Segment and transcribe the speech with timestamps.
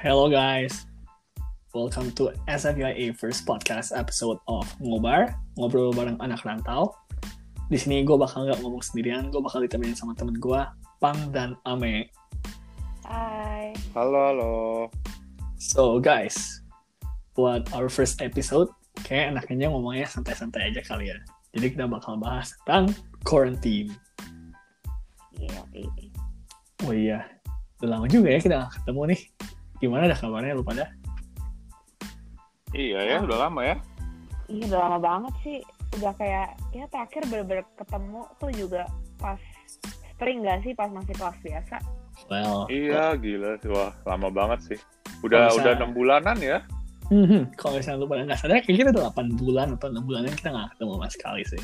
[0.00, 0.88] Hello guys,
[1.76, 6.96] welcome to SFIA First Podcast episode of Ngobar, ngobrol bareng anak rantau.
[7.68, 10.56] Di sini gue bakal nggak ngomong sendirian, gue bakal ditemenin sama temen gue,
[11.04, 12.08] Pang dan Ame.
[13.04, 13.76] Hai.
[13.92, 14.54] Halo, halo.
[15.60, 16.64] So guys,
[17.36, 18.72] buat our first episode,
[19.04, 21.20] kayak enaknya ngomongnya santai-santai aja kali ya.
[21.52, 22.96] Jadi kita bakal bahas tentang
[23.28, 23.92] quarantine.
[25.36, 25.92] Iya, iya.
[26.88, 27.20] Oh iya,
[27.84, 29.22] udah lama juga ya kita ketemu nih.
[29.80, 30.92] Gimana dah kabarnya lu pada?
[32.70, 33.76] Iya ya, udah lama ya.
[34.46, 35.58] Iya, udah lama banget sih.
[35.98, 38.86] Udah kayak, ya terakhir bener-bener ketemu tuh juga
[39.18, 39.40] pas
[40.14, 40.72] spring gak sih?
[40.78, 41.76] Pas masih kelas biasa.
[42.30, 43.70] Well, Iya, gila sih.
[43.72, 44.78] Wah, lama banget sih.
[45.26, 46.58] Udah Kalau udah bisa- enam bulanan ya.
[47.10, 50.30] Mhm, kalau misalnya lu pada nggak sadar, kayak kita udah 8 bulan atau 6 bulanan
[50.30, 51.62] kita nggak ketemu sama sekali sih.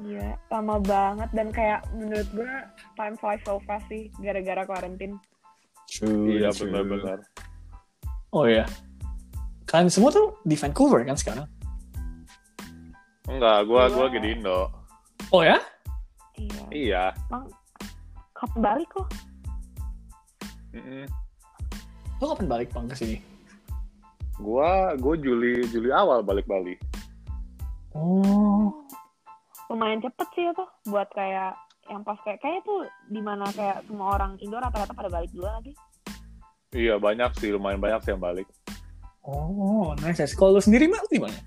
[0.00, 1.28] Iya, lama banget.
[1.36, 2.52] Dan kayak menurut gue,
[2.96, 4.08] time flies so fast sih.
[4.16, 5.20] Gara-gara quarantine.
[5.86, 6.68] True, Iya, true.
[6.68, 7.18] benar-benar.
[8.30, 8.66] Oh iya.
[9.64, 11.46] Kalian semua tuh di Vancouver kan sekarang?
[13.26, 14.70] Enggak, gua Gua- gua di Indo.
[15.30, 15.58] Oh ya?
[16.36, 16.62] Iya.
[16.70, 17.04] Iya.
[18.36, 19.08] Kapan balik kok?
[20.76, 21.08] Mm-mm.
[22.20, 23.16] Lu kapan balik bang ke sini?
[24.36, 26.76] Gua gua Juli Juli awal balik Bali.
[27.96, 28.68] Oh.
[29.72, 30.64] Lumayan cepet sih itu.
[30.86, 31.56] Buat kayak
[31.90, 35.62] yang pas kayak kayaknya tuh di mana kayak semua orang Indo rata-rata pada balik duluan
[35.62, 35.72] lagi.
[36.74, 38.46] Iya, banyak sih, lumayan banyak sih yang balik.
[39.26, 40.22] Oh, nice.
[40.22, 40.34] nice.
[40.34, 41.38] Kalau lu sendiri mah di mana?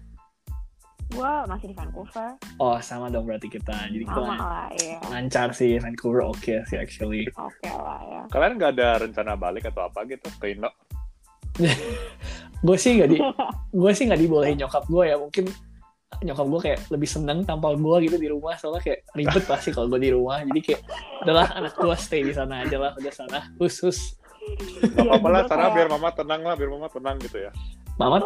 [1.09, 2.37] Gue masih di Vancouver.
[2.61, 3.73] Oh, sama dong berarti kita.
[3.89, 5.01] Jadi kita Sama lah, ya.
[5.09, 7.25] lancar sih Vancouver oke sih actually.
[7.33, 8.21] Oke lah ya.
[8.29, 10.69] Kalian nggak ada rencana balik atau apa gitu ke Indo?
[12.65, 13.17] gue sih nggak di,
[13.81, 15.17] gue sih nggak dibolehin nyokap gue ya.
[15.17, 15.45] Mungkin
[16.19, 19.87] nyokap gue kayak lebih seneng tanpa gue gitu di rumah soalnya kayak ribet pasti kalau
[19.93, 20.81] gue di rumah jadi kayak
[21.23, 24.17] adalah anak gue stay di sana aja lah udah sana khusus
[24.97, 27.51] apa-apa lah, sana kayak- biar mama tenang lah, biar mama tenang gitu ya.
[27.95, 28.17] mama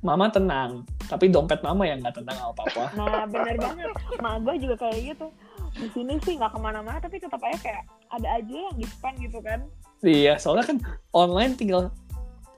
[0.00, 0.70] mama tenang
[1.04, 4.98] tapi dompet mama yang nggak tenang apa apa Nah bener banget, mak gue juga kayak
[5.14, 5.26] gitu.
[5.74, 9.16] Di sini sih nggak ke mana-mana, tapi tetap aja kayak ada aja yang di spend
[9.20, 9.60] gitu kan.
[10.00, 10.78] iya soalnya kan
[11.10, 11.90] online tinggal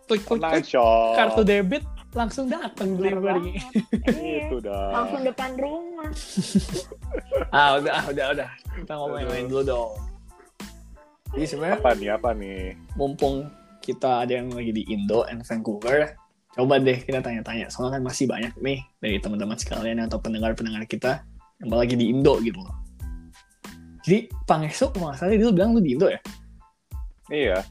[0.04, 0.68] klik klik klik
[1.16, 1.80] kartu debit
[2.10, 3.54] langsung datang delivery.
[4.10, 4.50] Iya.
[4.50, 4.90] Itu dah.
[4.90, 6.10] Langsung depan rumah.
[7.56, 8.48] ah udah ah, udah udah
[8.78, 9.92] kita ngomongin lain dulu dong
[11.30, 12.60] jadi sebenarnya Apa nih, apa nih?
[12.98, 13.46] mumpung
[13.80, 16.14] kita ada yang lagi di Indo and Vancouver
[16.50, 21.22] coba deh kita tanya-tanya soalnya kan masih banyak nih dari teman-teman sekalian atau pendengar-pendengar kita
[21.62, 22.74] yang lagi di Indo gitu loh
[24.02, 24.26] jadi
[25.06, 26.20] nggak salah dia bilang lu di Indo ya
[27.30, 27.62] Iya.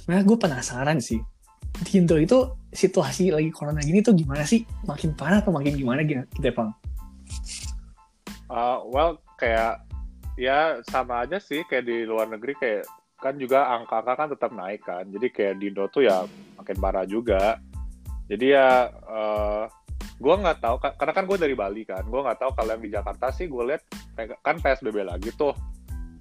[0.00, 1.20] sebenarnya gue penasaran sih
[1.84, 6.04] di Indo itu situasi lagi corona gini tuh gimana sih makin parah atau makin gimana
[6.04, 6.72] gitu kita Pang
[8.48, 9.84] Uh, well, kayak
[10.40, 12.88] ya sama aja sih kayak di luar negeri kayak
[13.20, 15.04] kan juga angka-angka kan tetap naik kan.
[15.12, 16.24] Jadi kayak di Indo tuh ya
[16.56, 17.60] makin parah juga.
[18.24, 19.68] Jadi ya uh,
[20.16, 22.08] gue nggak tahu ka- karena kan gue dari Bali kan.
[22.08, 23.84] Gue nggak tahu kalau yang di Jakarta sih gue lihat
[24.40, 25.52] kan PSBB lagi tuh.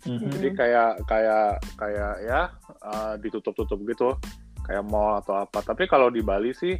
[0.04, 0.28] Mhm.
[0.28, 2.52] Jadi kayak kayak kayak ya
[2.84, 4.20] uh, ditutup-tutup gitu
[4.68, 5.64] kayak mall atau apa.
[5.64, 6.76] Tapi kalau di Bali sih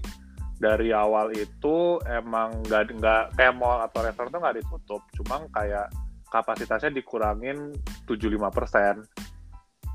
[0.58, 5.88] dari awal itu emang nggak nggak kayak mall atau restoran tuh nggak ditutup, cuma kayak
[6.28, 7.72] kapasitasnya dikurangin
[8.06, 9.02] 75 persen.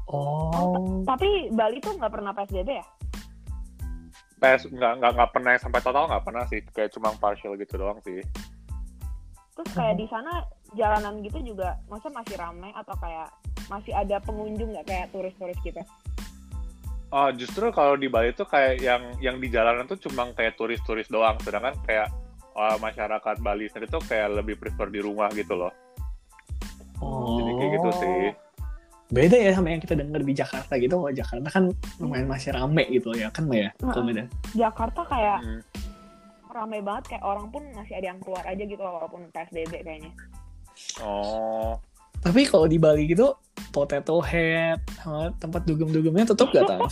[0.09, 2.87] oh Tapi Bali tuh nggak pernah PSBB ya?
[4.43, 8.03] PS nggak nggak nggak pernah sampai total nggak pernah sih, kayak cuma partial gitu doang
[8.03, 8.19] sih.
[9.55, 10.43] Terus kayak di sana
[10.75, 13.29] jalanan gitu juga, maksudnya masih ramai atau kayak
[13.71, 15.79] masih ada pengunjung nggak kayak turis-turis gitu?
[17.13, 21.07] Oh, justru kalau di Bali tuh kayak yang yang di jalanan tuh cuma kayak turis-turis
[21.07, 22.09] doang, sedangkan kayak
[22.53, 25.73] uh, masyarakat Bali sendiri tuh kayak lebih prefer di rumah gitu loh.
[26.99, 28.21] oh Jadi kayak gitu sih.
[29.13, 31.65] beda ya sama yang kita dengar di Jakarta gitu kalau Jakarta kan
[32.01, 34.25] lumayan masih rame gitu ya kan ya kalau beda
[34.57, 35.61] Jakarta kayak Hmm.
[36.49, 40.13] ramai banget kayak orang pun masih ada yang keluar aja gitu walaupun PSBB kayaknya.
[40.99, 41.77] Oh,
[42.23, 43.35] Tapi kalau di Bali gitu,
[43.71, 46.87] potato head, sama tempat dugem-dugemnya tutup gak tau?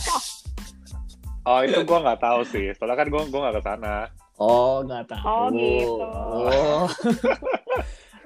[1.41, 3.95] oh itu gua nggak tahu sih, soalnya kan gua gua nggak ke sana.
[4.37, 5.25] Oh, nggak tahu.
[5.25, 6.05] Oh, gitu.
[6.05, 6.85] Oh.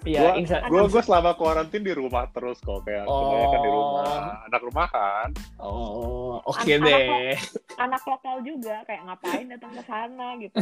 [0.05, 0.37] Iya,
[0.69, 3.25] Gue gue selama kuarantin di rumah terus kok kayak Oh.
[3.25, 4.05] kebanyakan di rumah
[4.45, 5.29] anak rumahan.
[5.57, 7.33] Oh, oke Anak- deh.
[7.81, 10.55] Anak lokal juga kayak ngapain datang ke sana gitu.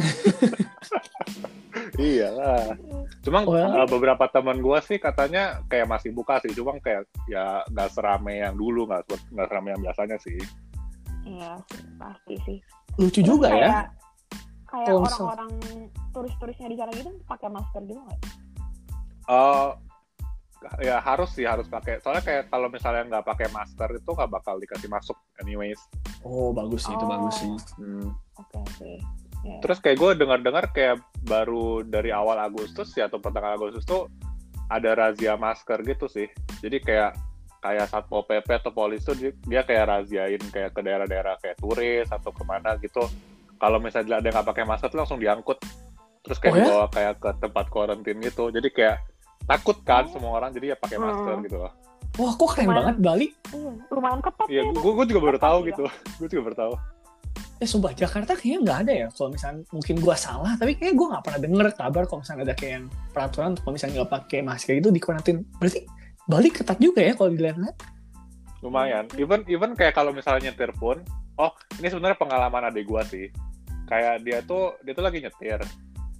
[1.94, 2.66] Iya lah.
[3.24, 3.66] Cuma Oh, ya?
[3.74, 8.38] uh, beberapa teman gue sih katanya kayak masih buka sih, cuma kayak ya nggak serame
[8.38, 10.36] yang dulu, nggak nggak serame yang biasanya sih.
[11.24, 12.58] Iya, sih, pasti sih.
[12.94, 13.56] Lucu Terus juga ya.
[13.56, 13.86] kayak,
[14.66, 15.52] Kayak Kalau misal- orang-orang
[16.10, 18.20] turis-turisnya di sana gitu pakai masker gitu nggak?
[19.24, 19.70] Uh,
[20.80, 24.56] ya harus sih harus pakai soalnya kayak kalau misalnya nggak pakai masker itu nggak bakal
[24.56, 25.78] dikasih masuk anyways
[26.22, 27.08] Oh bagus sih itu Oh.
[27.08, 27.50] bagus sih.
[27.78, 28.08] Hmm.
[28.34, 28.90] Oke oke.
[29.44, 29.60] Ya.
[29.60, 34.08] terus kayak gue dengar-dengar kayak baru dari awal Agustus ya atau pertengahan Agustus tuh
[34.66, 36.24] ada razia masker gitu sih
[36.58, 37.10] jadi kayak
[37.60, 42.08] kayak satpol pp atau polisi tuh dia, dia kayak raziain kayak ke daerah-daerah kayak turis
[42.08, 43.04] atau ke mana gitu
[43.56, 45.60] kalau misalnya ada yang nggak pakai masker tuh langsung diangkut
[46.20, 46.64] terus kayak Oh ya?
[46.64, 48.96] dibawa kayak ke tempat karantin gitu jadi kayak
[49.44, 50.12] takut kan Oh.
[50.12, 51.44] semua orang jadi ya pakai masker Hmm.
[51.44, 51.72] gitu loh
[52.14, 52.78] Wah kok keren Lumayan.
[52.78, 53.26] banget Bali.
[53.50, 54.70] Iya, lumayan ketat Iya, ya.
[54.70, 55.84] gue gue juga baru tahu gitu.
[56.14, 56.72] Gue juga baru tahu.
[57.64, 59.08] Eh sumpah Jakarta kayaknya nggak ada ya.
[59.16, 62.54] Kalau misalnya mungkin gua salah, tapi kayaknya gua nggak pernah denger kabar kalau misalnya ada
[62.60, 65.36] kayak yang peraturan kalau misalnya nggak pakai masker itu di karantin.
[65.56, 65.80] Berarti
[66.28, 67.76] Bali ketat juga ya kalau dilihat-lihat.
[68.60, 69.04] Lumayan.
[69.16, 71.00] Even even kayak kalau misalnya nyetir pun,
[71.40, 73.26] oh ini sebenarnya pengalaman adik gue sih.
[73.88, 75.60] Kayak dia tuh dia tuh lagi nyetir,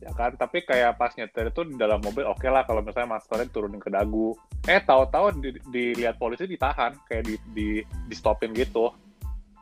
[0.01, 0.33] ya kan.
[0.41, 3.93] Tapi kayak pas nyetir itu di dalam mobil oke lah kalau misalnya maskernya turunin ke
[3.93, 4.33] dagu.
[4.65, 8.93] Eh tahu-tahu di- dilihat polisi ditahan, kayak di di di stopin gitu.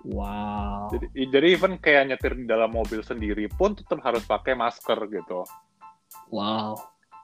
[0.02, 0.90] Wow.
[0.90, 5.46] Jadi, jadi even kayak nyetir di dalam mobil sendiri pun tetap harus pakai masker gitu.
[6.34, 6.74] Wow.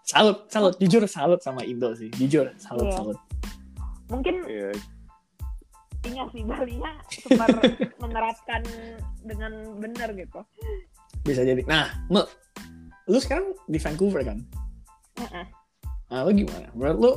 [0.07, 0.79] Salut, salut.
[0.79, 2.09] Jujur salut sama Indo sih.
[2.15, 2.97] Jujur, salut, Iya.
[2.97, 3.19] salut.
[4.09, 4.73] Mungkin Iya,
[6.09, 7.49] ini sih Balinya super
[8.03, 8.63] menerapkan
[9.21, 10.41] dengan benar gitu.
[11.27, 11.61] Bisa jadi.
[11.69, 12.25] Nah, Me,
[13.05, 14.39] lu sekarang di Vancouver kan?
[15.19, 15.47] Heeh.
[16.09, 16.73] Nah, lu gimana?
[16.73, 17.13] Menurut lu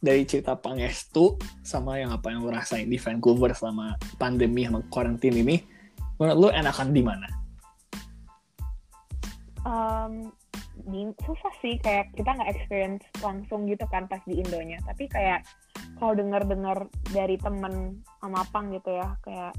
[0.00, 5.36] dari cerita Pangestu sama yang apa yang lu rasain di Vancouver selama pandemi sama karantin
[5.36, 5.60] ini,
[6.16, 7.28] menurut lu enakan di mana?
[10.80, 14.80] Di- susah sih kayak kita nggak experience langsung gitu kan pas di Indonya.
[14.88, 15.44] Tapi kayak
[16.00, 19.52] kalau dengar-dengar dari temen sama Pang gitu ya kayak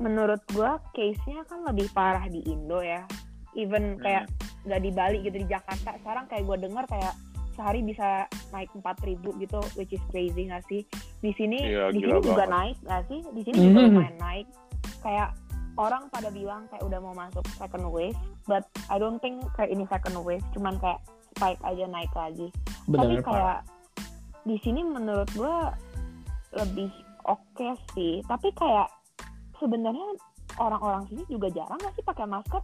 [0.00, 3.04] menurut gua case-nya kan lebih parah di Indo ya.
[3.54, 4.32] Even kayak
[4.64, 5.94] nggak di Bali gitu di Jakarta.
[6.00, 7.12] Sekarang kayak gua dengar kayak
[7.52, 10.82] sehari bisa naik 4000 gitu which is crazy nggak sih
[11.18, 12.50] di sini Iya, di sini juga banget.
[12.50, 13.88] naik nggak sih di sini juga Mhm.
[13.88, 14.46] lumayan naik
[15.00, 15.28] kayak
[15.74, 19.84] orang pada bilang kayak udah mau masuk second wave but I don't think kayak ini
[19.86, 21.00] second wave cuman kayak
[21.32, 23.30] spike aja naik lagi tapi Benar-benar parah.
[23.30, 23.58] kayak
[24.42, 25.72] di sini menurut gua
[26.52, 26.90] lebih
[27.24, 28.90] oke sih tapi kayak
[29.56, 30.04] sebenarnya
[30.56, 32.62] orang-orang sini juga jarang nggak sih pakai masker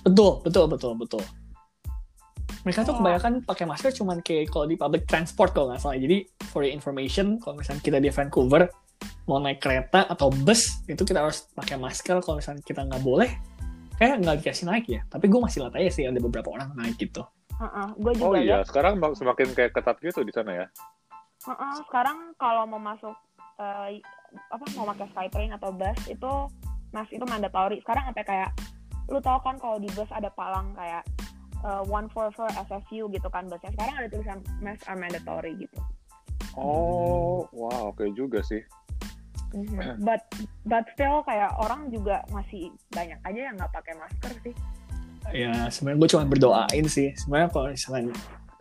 [0.00, 1.20] Betul, betul, betul, betul.
[2.60, 2.98] Mereka tuh Iya.
[3.00, 5.96] kebanyakan pakai masker cuman kayak kalau di public transport kalau nggak salah.
[5.96, 8.68] Jadi for your information, kalau misalnya kita di Vancouver
[9.24, 12.20] mau naik kereta atau bus itu kita harus pakai masker.
[12.20, 13.30] Kalau misalnya kita nggak boleh,
[13.96, 15.00] kayak nggak dikasih naik ya.
[15.06, 17.24] Tapi gue masih lihat aja sih ada beberapa orang naik gitu.
[17.94, 20.66] gue Oh juga iya, lihat sekarang mak- semakin kayak ketat gitu di sana ya.
[21.40, 23.12] Heeh, sekarang kalau mau masuk
[23.56, 24.00] eh,
[24.48, 26.32] apa mau pakai Skytrain atau bus itu
[26.90, 28.50] mas itu mandatory sekarang sampai kayak
[29.06, 31.04] lu tau kan kalau di bus ada palang kayak
[31.60, 35.78] eh, one four four SSU gitu kan busnya sekarang ada tulisan masks are mandatory gitu
[36.56, 38.58] Oh, wah oke juga sih.
[39.50, 40.02] Mhm.
[40.02, 40.22] but
[40.62, 44.54] but still kayak orang juga masih banyak aja yang nggak pakai masker sih
[45.30, 47.12] Ya sebenarnya gue cuma berdoain sih.
[47.14, 48.14] Sebenarnya kalau misalnya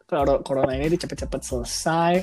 [0.05, 2.13] kalau corona ini cepet-cepet selesai,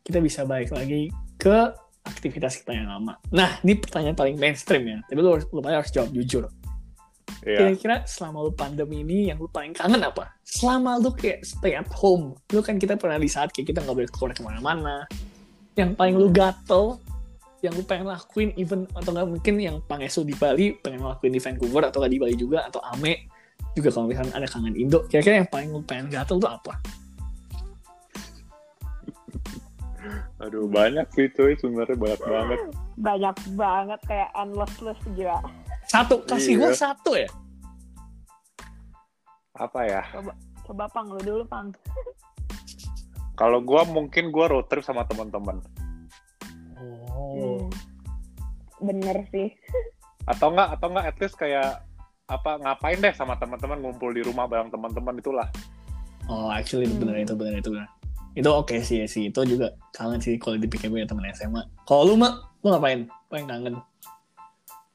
[0.00, 1.74] kita bisa balik lagi ke
[2.06, 3.18] aktivitas kita yang lama.
[3.34, 4.98] Nah, ini pertanyaan paling mainstream ya.
[5.04, 6.48] Tapi lu, harus- lu harus jawab jujur.
[7.40, 7.72] Iya.
[7.72, 10.36] Kira-kira selama lu pandemi ini yang lu paling kangen apa?
[10.44, 12.36] Selama lu kayak stay at home.
[12.52, 14.96] Lu kan kita pernah di saat kayak kita nggak boleh keluar ke mana-mana.
[15.72, 17.00] Yang paling lu gatel,
[17.64, 21.40] yang lu pengen lakuin even atau nggak mungkin yang Pangesu di Bali pengen lakuin di
[21.40, 23.28] Vancouver atau nggak di Bali juga atau Ame
[23.76, 25.04] juga kalau misalnya ada kangen Indo.
[25.08, 26.76] Kira-kira yang paling lu pengen gatel tuh apa?
[30.40, 32.60] Aduh banyak sih cuy, sebenarnya banyak banget.
[32.96, 35.40] banyak banget kayak endless list gila
[35.86, 36.60] Satu, kasih Iya.
[36.60, 37.28] gua satu ya.
[39.54, 40.02] Apa ya?
[40.64, 41.74] coba pang lu dulu pang
[43.34, 45.58] Kalau gua mungkin gua road trip sama teman-teman.
[47.10, 47.66] Oh.
[47.66, 47.68] Hmm.
[48.80, 49.52] bener sih
[50.24, 51.84] Atau enggak atau enggak at least kayak
[52.24, 55.48] apa ngapain deh sama teman-teman ngumpul di rumah bareng teman-teman itulah.
[56.30, 57.02] Oh, actually Hmm.
[57.02, 57.90] bener itu bener itu bener.
[58.32, 61.62] Itu oke sih sih itu juga kangen sih kalau dipikir punya temen SMA.
[61.82, 63.06] Kalau lu mah lu ngapain?
[63.26, 63.76] Paling kangen.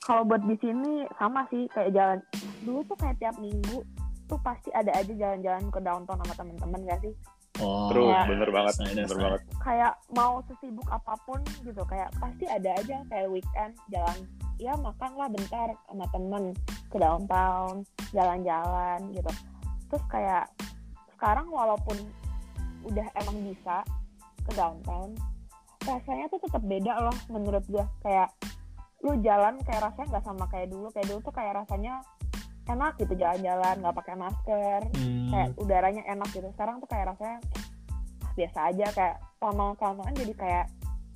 [0.02, 2.20] kalau buat di sini sama sih kayak jalan
[2.62, 3.82] dulu tuh kayak tiap minggu
[4.26, 7.14] tuh pasti ada aja jalan-jalan ke downtown sama temen-temen gak sih
[7.58, 8.28] Oh, Ya.
[8.28, 9.18] bener banget, Saya bener dasar.
[9.18, 9.42] banget.
[9.58, 14.18] kayak mau sesibuk apa pun gitu kayak pasti ada aja kayak weekend jalan
[14.58, 16.44] ya makan lah bentar sama temen
[16.86, 19.32] ke downtown jalan-jalan gitu
[19.88, 20.46] terus kayak
[21.12, 21.98] sekarang walaupun
[22.86, 23.82] udah emang bisa
[24.42, 25.14] ke downtown
[25.82, 28.30] rasanya tuh tetap beda loh menurut gue kayak
[29.02, 32.02] lu jalan kayak rasanya nggak sama kayak dulu kayak dulu tuh kayak rasanya
[32.66, 35.30] enak gitu jalan-jalan nggak pakai masker Hmm.
[35.30, 37.38] kayak udaranya enak gitu sekarang tuh kayak rasanya
[38.26, 40.66] ah, biasa aja kayak lama kelamaan jadi kayak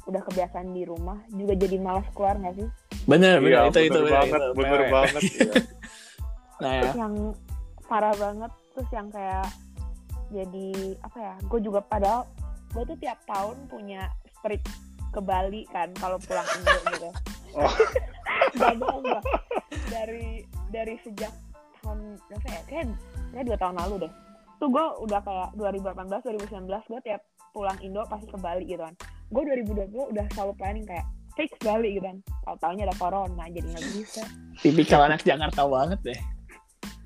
[0.06, 2.68] udah kebiasaan di rumah juga jadi malas keluar nggak sih
[3.06, 4.54] bener bener Iya, itu itu bener banget, itu.
[4.54, 5.22] bener banget.
[5.26, 5.52] iya.
[6.62, 7.16] nah ya terus yang
[7.86, 9.46] parah banget terus yang kayak
[10.30, 12.30] jadi apa ya gue juga padahal
[12.70, 14.14] gue tuh tiap tahun punya
[14.46, 14.62] trip
[15.10, 17.10] ke Bali kan kalau pulang Indo gitu.
[17.58, 17.74] Oh.
[18.62, 19.22] Gak bohong gue
[19.90, 21.34] dari dari sejak
[21.82, 22.86] tahun berapa ya kayak
[23.34, 24.14] kayak dua tahun lalu deh.
[24.62, 28.94] Tuh gue udah kayak 2018 2019 gue tiap pulang Indo pasti ke Bali gitu kan.
[29.34, 32.18] Gue 2020 udah selalu planning kayak fix Bali gitu kan.
[32.46, 34.24] Tahu taunya ada corona jadi nggak bisa.
[34.62, 36.20] Tipikal anak Jakarta banget deh.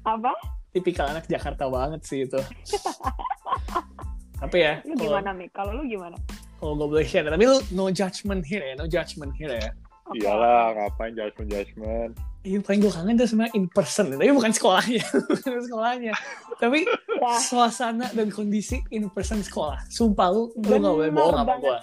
[0.04, 0.36] Apa
[0.74, 2.42] tipikal anak Jakarta banget sih itu.
[4.44, 6.18] Tapi ya lu gimana Mik kalau lu gimana?
[6.60, 9.72] Kalau gue boleh share tapi lu no judgment here ya no judgment here ya.
[10.04, 10.20] Oke.
[10.20, 12.12] Iyalah, ngapain judgment judgment.
[12.44, 16.14] Iya paling gue kangen tuh sebenarnya in person tapi bukan sekolahnya bukan sekolahnya.
[16.60, 16.80] Tapi
[17.24, 19.80] Wah, suasana dan kondisi in person sekolah.
[19.88, 21.78] Sumpah lu lu Bener gak boleh bohong sama gue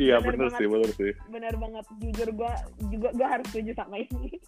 [0.00, 0.58] Iya Bener bener banget.
[0.58, 1.12] sih, bener sih.
[1.30, 1.84] benar banget.
[2.02, 2.52] Jujur gue
[2.90, 4.42] juga gue harus setuju sama ini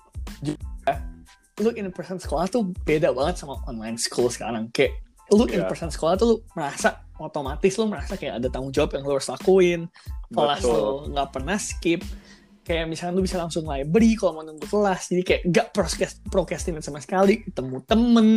[1.57, 4.71] lu in person sekolah tuh beda banget sama online school sekarang.
[4.71, 4.99] Kayak
[5.31, 5.71] lu in Iya.
[5.71, 9.29] person sekolah tuh lu merasa otomatis lu merasa kayak ada tanggung jawab yang lu harus
[9.29, 9.87] lakuin.
[10.29, 10.75] Kelas Betul.
[10.75, 10.85] lu
[11.15, 12.01] nggak pernah skip.
[12.65, 15.13] Kayak misalnya lu bisa langsung library kalau mau nunggu kelas.
[15.13, 18.29] Jadi kayak gak procrast- procrastinate sama sekali ketemu temen.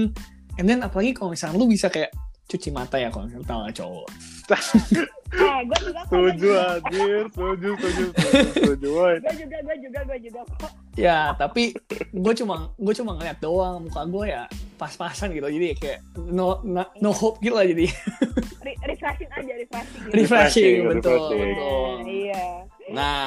[0.60, 2.12] And then apalagi kalau misalnya lu bisa kayak
[2.46, 4.08] cuci mata ya kalau misalnya tahu cowok.
[5.28, 9.16] Eh gue juga Setuju anjir, setuju, setuju, setuju, setuju, woy.
[9.20, 11.77] gue juga gue juga gue juga kok ya tapi
[12.10, 14.44] gue cuma gue cuma ngeliat doang muka gue ya
[14.82, 15.46] pas-pasan gitu.
[15.46, 17.86] Jadi kayak no no, no hope gitu lah jadi.
[18.66, 20.12] Re- refreshing aja refreshing gitu.
[20.12, 21.50] refreshing Refreshing, betul refreshing.
[21.54, 21.89] betul.
[22.01, 22.46] Nah, iya.
[22.92, 23.25] Nah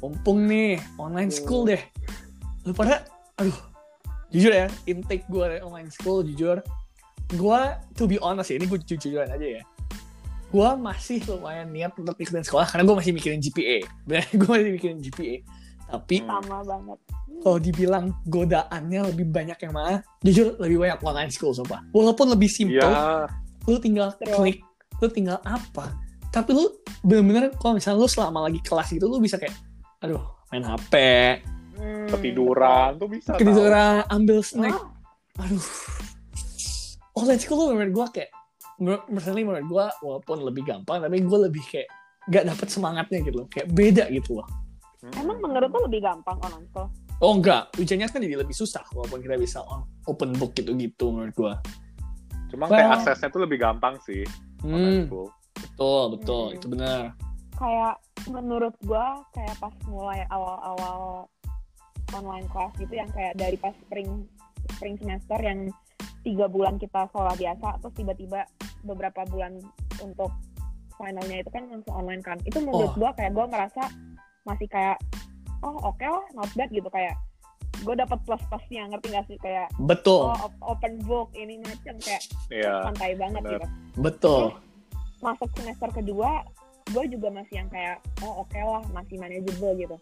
[0.00, 1.80] mumpung nih online school deh.
[2.64, 3.04] Lu pada
[3.36, 3.56] aduh
[4.32, 6.64] jujur ya intake gue dari online school jujur.
[7.36, 7.60] Gue
[7.94, 9.62] to be honest ya ini gue jujur-jujuran aja ya.
[10.50, 13.86] Gue masih lumayan niat untuk ikutin sekolah karena gue masih mikirin GPA
[14.40, 15.46] gue masih mikirin GPA
[15.90, 16.30] tapi Hmm.
[16.40, 16.98] sama banget.
[17.40, 21.80] kalau dibilang godaannya lebih banyak yang mana jujur lebih banyak online school sumpah.
[21.90, 23.24] Walaupun lebih simple Iya,
[23.64, 24.60] lu tinggal klik
[24.96, 25.88] lu tinggal apa.
[26.28, 26.68] Tapi lu
[27.00, 29.56] bener-bener kalau misalnya lu selama lagi kelas gitu lu bisa kayak
[29.98, 30.92] aduh main HP
[31.74, 32.06] Hmm.
[32.08, 33.32] ketiduran tuh bisa.
[33.32, 33.40] tau.
[33.40, 34.76] ketiduran ambil snack.
[34.76, 34.92] Wah,
[35.40, 35.64] aduh.
[37.14, 38.30] Online school tuh menurut gue kayak
[39.08, 41.88] personally menurut gue walaupun lebih gampang tapi gue lebih kayak
[42.28, 43.48] gak dapet semangatnya gitu loh.
[43.48, 44.46] Kayak beda gitu loh
[45.00, 45.12] Hmm.
[45.16, 46.88] emang menurut lo lebih gampang online school
[47.18, 51.08] oh enggak ujiannya kan jadi lebih susah walaupun kita bisa on open book gitu gitu
[51.10, 51.54] menurut gue
[52.50, 54.26] Cuma Well- kayak aksesnya tuh lebih gampang sih.
[54.60, 55.30] hmm, online school.
[55.54, 56.56] betul betul Hmm.
[56.56, 57.02] itu benar
[57.54, 57.94] kayak
[58.26, 61.28] menurut gue kayak pas mulai awal-awal
[62.10, 64.26] online class gitu yang kayak dari pas spring
[64.74, 65.70] spring semester yang
[66.20, 68.44] tiga bulan kita sekolah biasa terus tiba-tiba
[68.82, 69.56] beberapa bulan
[70.00, 70.32] untuk
[70.94, 72.96] finalnya itu kan langsung online kan itu menurut Oh.
[72.98, 73.82] gua kayak gue merasa
[74.44, 74.96] masih kayak
[75.60, 76.88] oh oke lah not bad gitu.
[76.88, 77.16] Kayak
[77.80, 79.38] gue dapat plus plusnya ngerti gak sih?
[79.38, 80.28] Kayak betul.
[80.28, 82.84] Oh op- open book ini macam kayak Iya.
[82.84, 83.52] santai banget bener.
[83.56, 83.66] gitu.
[84.00, 84.42] Betul.
[85.20, 86.44] Masuk semester kedua
[86.90, 89.96] gue juga masih yang kayak oh oke lah masih manageable gitu.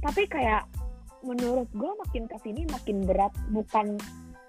[0.00, 0.68] Tapi kayak
[1.20, 3.96] menurut gue makin ke sini makin berat bukan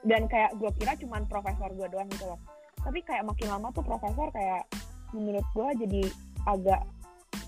[0.01, 2.39] dan kayak gue kira cuman profesor gue doang gitu loh.
[2.81, 4.65] Tapi kayak makin lama tuh profesor kayak
[5.11, 6.03] menurut gue jadi
[6.45, 6.81] agak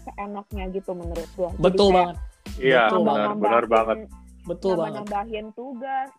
[0.05, 2.17] seenaknya gitu menurut gue betul banget.
[2.59, 3.37] Iya, benar, banget.
[3.39, 3.97] benar banget.
[4.43, 4.93] betul banget.
[5.01, 6.11] nambahin tugas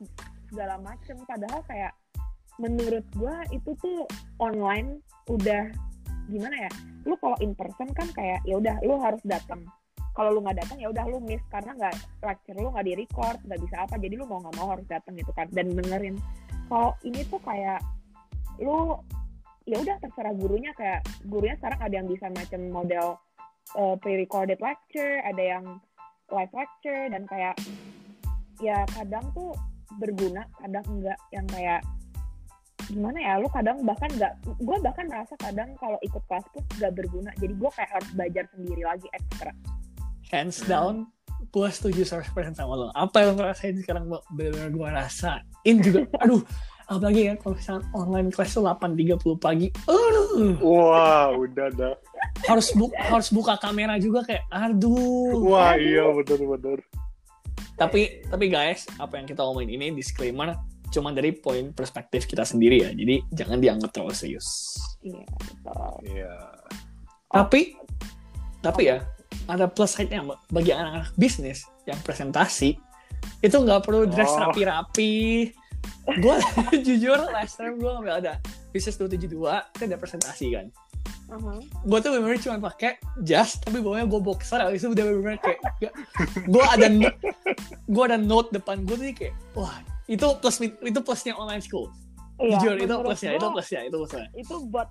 [0.50, 1.16] segala macem.
[1.28, 1.92] Padahal kayak
[2.56, 4.08] menurut gua itu tuh
[4.40, 4.98] online
[5.28, 5.70] udah
[6.32, 6.70] gimana ya?
[7.04, 9.62] Lu kalau in person kan kayak ya udah lu harus datang
[10.14, 13.38] kalau lu nggak datang ya udah lu miss karena nggak lecture lu nggak di record
[13.42, 13.94] nggak bisa apa.
[13.98, 15.50] Jadi lu mau nggak mau harus datang gitu kan.
[15.50, 16.16] Dan dengerin.
[16.70, 17.82] Kalau ini tuh kayak
[18.62, 18.94] lu
[19.66, 20.70] ya udah terserah gurunya.
[20.78, 23.18] Kayak gurunya sekarang ada yang bisa macam model
[23.72, 25.64] uh, pre-recorded lecture ada yang
[26.32, 27.56] live lecture dan kayak
[28.62, 29.52] ya kadang tuh
[29.96, 31.18] berguna kadang enggak.
[31.32, 31.80] Yang kayak
[32.84, 36.92] gimana ya lu kadang bahkan nggak gue bahkan merasa kadang kalau ikut kelas pun nggak
[36.92, 37.30] berguna.
[37.40, 39.52] Jadi gue kayak harus belajar sendiri lagi ekstra.
[40.28, 41.08] Hands down
[41.54, 42.86] gue setuju 100% sama lo.
[42.92, 44.20] Apa yang lo rasain sekarang Bo?
[44.34, 46.04] bener-bener gue rasain juga.
[46.24, 46.42] Aduh
[46.86, 51.94] apalagi ya kalau misalnya online class tuh 8.30 pagi aduh Wah, udah dah.
[52.44, 56.82] harus bu harus buka kamera juga kayak aduh Wah, iya bener-bener.
[57.74, 60.54] tapi tapi guys apa yang kita omongin ini disclaimer
[60.88, 64.46] cuma dari poin perspektif kita sendiri ya jadi jangan dianggap terlalu serius
[65.00, 66.34] iya betul Iya.
[67.28, 67.60] tapi
[68.60, 69.02] tapi ya
[69.44, 70.38] ada plus side-nya Mbak.
[70.48, 72.78] bagi anak-anak bisnis yang presentasi
[73.40, 74.52] itu nggak perlu dress Oh.
[76.20, 76.36] Gue
[76.86, 78.32] jujur last time gue ngambil ada
[78.70, 80.66] bisnis 272 itu ada presentasi kan.
[81.24, 81.88] Mhm.
[81.88, 85.60] gue tuh bener-bener cuma pakai jas tapi bawahnya gue boxer abis itu udah bener-bener kayak
[86.44, 86.86] gue ada
[87.88, 89.72] gue ada note depan gue tuh kayak wah
[90.04, 91.88] itu plus itu plusnya online school.
[92.36, 94.26] Iya, jujur itu plusnya itu gua, plusnya itu plusnya.
[94.36, 94.88] itu buat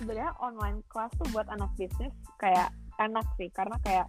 [0.00, 4.06] sebenarnya online class tuh buat anak bisnis kayak enak sih karena kayak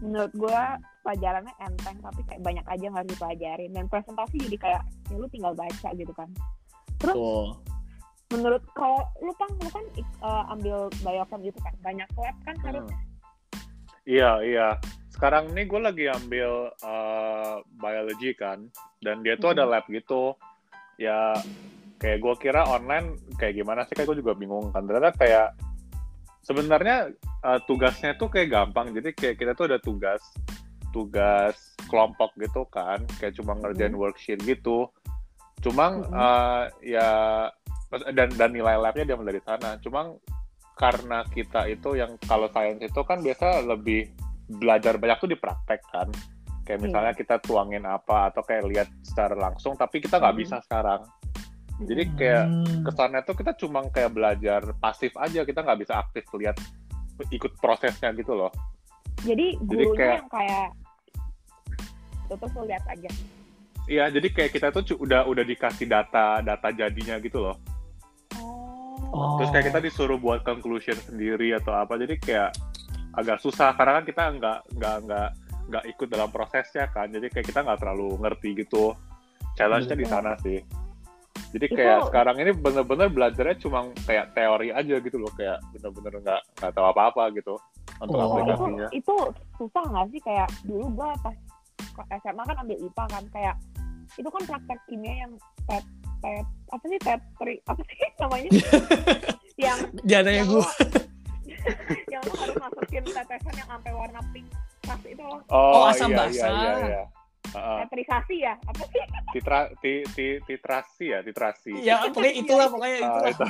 [0.00, 0.62] menurut gue
[1.04, 5.28] pelajarannya enteng tapi kayak banyak aja yang harus dipelajarin dan presentasi jadi kayak ya lu
[5.28, 6.28] tinggal baca gitu kan
[7.00, 7.56] terus tuh
[8.30, 9.84] menurut kalau lu kan lu kan
[10.22, 13.10] uh, ambil biochem gitu kan banyak lab kan harus Hmm.
[14.08, 14.68] Iya, iya.
[15.12, 18.66] Sekarang nih gue lagi ambil uh, biology kan,
[19.04, 19.70] dan dia tuh ada Mhm.
[19.70, 20.34] lab gitu.
[20.96, 21.36] Ya,
[22.00, 23.94] kayak gue kira online kayak gimana sih?
[23.94, 24.88] Kayak gue juga bingung kan.
[24.88, 25.48] Ternyata kayak
[26.42, 27.12] sebenarnya
[27.44, 28.92] uh, tugasnya tuh kayak gampang.
[28.92, 30.20] Jadi kayak kita tuh ada tugas,
[30.90, 31.56] tugas
[31.86, 33.02] kelompok gitu kan.
[33.18, 34.00] Kayak cuma ngerjain Mhm.
[34.00, 34.88] worksheet gitu.
[35.60, 36.12] Cuma Mhm.
[36.12, 37.08] uh, ya
[38.14, 39.76] dan dan nilai labnya diambil dari sana.
[39.82, 40.14] Cuma
[40.78, 44.08] karena kita itu yang kalau sains itu kan biasa lebih
[44.48, 46.08] belajar banyak tuh di praktek kan
[46.64, 50.42] kayak misalnya kita tuangin apa atau kayak lihat secara langsung tapi kita nggak Hmm.
[50.42, 51.04] bisa sekarang
[51.80, 52.82] jadi kayak Hmm.
[52.84, 56.56] kesannya tuh kita cuma kayak belajar pasif aja kita nggak bisa aktif lihat
[57.28, 58.52] ikut prosesnya gitu loh.
[59.24, 60.68] Jadi Jadi gurunya kayak- yang kayak
[62.30, 63.10] tuh lu lihat aja.
[63.90, 67.56] Iya jadi kayak kita tuh udah udah dikasih data data jadinya gitu loh.
[69.10, 69.30] Oh, Oh.
[69.40, 72.50] terus kayak kita disuruh buat conclusion sendiri atau apa jadi kayak
[73.18, 75.28] agak susah karena kan kita nggak nggak nggak
[75.70, 78.94] nggak ikut dalam prosesnya kan jadi kayak kita nggak terlalu ngerti gitu.
[79.58, 80.62] Challenge-nya di sana sih
[81.50, 86.14] jadi kayak Itu- sekarang ini bener-bener belajarnya cuma kayak teori aja gitu loh kayak bener-bener
[86.20, 87.54] nggak nggak tahu apa-apa gitu
[87.98, 88.22] untuk Oh.
[88.22, 89.14] Oh, itu aplikasinya itu
[89.56, 91.36] susah nggak sih kayak dulu gua pas
[91.80, 93.54] ke SMA kan ambil IPA kan kayak
[94.14, 95.32] itu kan praktek kimia yang
[95.64, 95.84] tet
[96.20, 98.50] tet apa sih tetri apa sih namanya
[99.64, 100.66] yang Jangan ya yang gue
[102.08, 104.46] yang lu harus masukin tetesan yang sampai warna pink
[104.80, 106.32] pas itu loh Oh, asam iya, basah.
[106.32, 107.02] iya, iya, iya.
[107.48, 113.02] Tetrisasi ya apa sih titra ti, ti, titrasi ya titrasi ya pokoknya itulah pokoknya Ah,
[113.02, 113.44] itulah itu.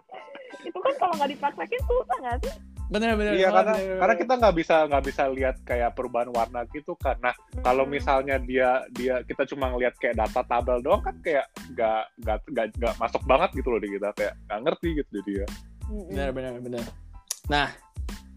[0.68, 2.54] itu kan kalau nggak dipraktekin susah nggak sih
[2.86, 3.98] bener-bener Iya karena bener-bener.
[3.98, 7.92] karena kita nggak bisa nggak bisa lihat kayak perubahan warna gitu karena kalau Hmm.
[7.92, 12.66] misalnya dia dia kita cuma ngelihat kayak data tabel doang kan kayak nggak nggak nggak
[12.76, 15.46] nggak masuk banget gitu loh di kita kayak nggak ngerti gitu di dia.
[15.84, 16.06] Mm-mm.
[16.08, 16.84] benar benar benar
[17.46, 17.68] nah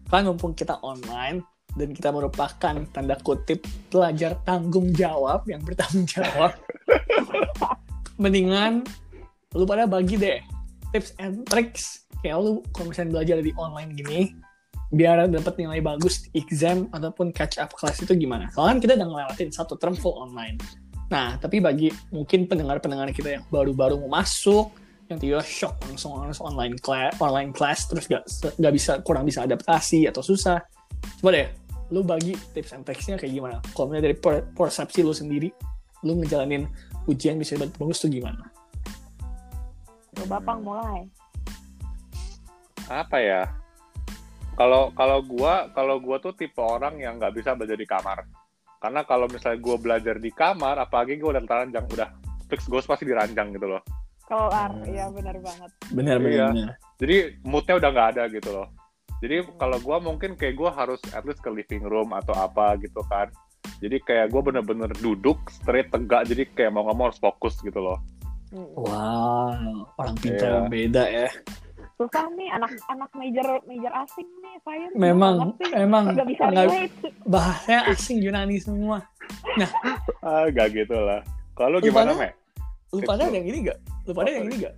[0.06, 1.42] kan mumpung kita online
[1.78, 6.54] dan kita merupakan tanda kutip pelajar tanggung jawab yang bertanggung jawab.
[8.22, 8.84] Mendingan
[9.54, 10.38] lu pada bagi deh
[10.94, 12.06] tips and tricks.
[12.20, 14.20] Kayak lu kalau misalnya belajar di online gini
[14.90, 18.50] biar dapat nilai bagus di exam ataupun catch up class itu gimana.
[18.50, 20.58] Soalnya kan kita udah ngelewatin satu term full online.
[21.14, 24.74] Nah tapi bagi mungkin pendengar-pendengar kita yang baru-baru mau masuk
[25.10, 29.42] yang tiba shock langsung langsung online class online class terus gak, gak bisa kurang bisa
[29.42, 30.62] adaptasi atau susah
[31.20, 31.48] coba deh
[31.90, 35.50] lu bagi tips and tricksnya kayak gimana kalau misalnya dari per- persepsi lu sendiri
[36.06, 36.64] lu ngejalanin
[37.04, 38.46] ujian bisa bagus tuh gimana
[40.10, 41.06] Tuh, Bapang mulai
[42.90, 43.46] Apa ya?
[44.58, 48.26] Kalau kalau gua kalau gua tuh tipe orang yang nggak bisa belajar di kamar.
[48.82, 52.10] Karena kalau misalnya gua belajar di kamar, apalagi gua udah teranjang udah
[52.50, 53.82] fix gue pasti diranjang gitu loh.
[54.26, 54.86] keluar Hmm.
[54.86, 56.74] iya benar banget benar benar, Iya.
[57.02, 58.66] jadi moodnya udah nggak ada gitu loh
[59.20, 63.04] jadi kalau gue mungkin kayak gue harus at least ke living room atau apa gitu
[63.12, 63.28] kan.
[63.80, 68.00] Jadi kayak gue bener-bener duduk straight tegak jadi kayak mau ngomong harus fokus gitu loh.
[68.50, 68.66] Mm.
[68.74, 70.66] wow orang pintar Iya.
[70.66, 71.28] beda ya.
[71.94, 76.16] Susah nih anak-anak major major asing nih saya memang memang.
[76.16, 76.94] Nggak bisa relate.
[77.28, 79.04] bahasanya asing Yunani semua.
[80.24, 81.22] Ah gak gitu lah.
[81.54, 82.34] Kalau gimana me?
[82.90, 83.78] Lu pada yang ini gak
[84.08, 84.74] lu pada ada yang ini gak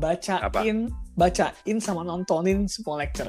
[0.00, 3.28] bacain bacain sama nontonin semua lecture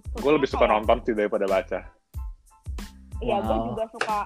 [0.00, 1.80] gue lebih suka nonton sih daripada baca
[3.18, 3.66] Iya, gue Wow.
[3.72, 4.18] juga suka,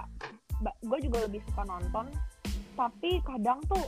[0.81, 2.09] gue juga lebih suka nonton,
[2.73, 3.85] tapi kadang tuh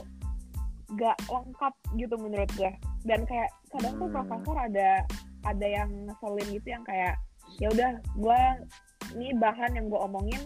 [0.94, 2.70] gak lengkap gitu menurut gue.
[3.02, 4.14] Dan kayak kadang tuh Hmm.
[4.14, 5.02] profesor ada
[5.42, 7.18] ada yang ngeselin gitu yang kayak
[7.58, 8.40] ya udah gue
[9.12, 10.42] ini bahan yang gue omongin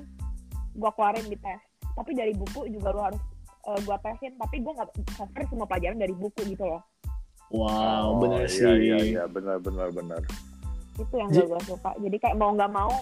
[0.73, 1.61] gue keluarin di tes.
[1.93, 3.23] Tapi dari buku juga lu harus
[3.85, 4.33] gue tesin.
[4.35, 6.83] Tapi gue nggak cover semua pelajaran dari buku gitu loh.
[7.53, 10.19] wow Oh, bener iya, sih iya iya benar benar benar
[10.97, 11.91] Itu yang gak gue suka.
[12.01, 12.93] Jadi kayak mau nggak mau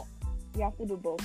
[0.59, 1.22] have to do both.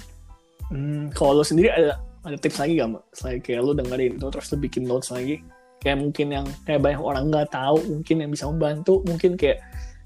[0.74, 3.04] Hmm, kalau lo sendiri ada ada tips lagi gak mbak?
[3.14, 5.42] Selain kayak lo dengerin itu terus lo bikin notes lagi,
[5.82, 9.62] kayak mungkin yang kayak banyak orang nggak tahu, mungkin yang bisa membantu, mungkin kayak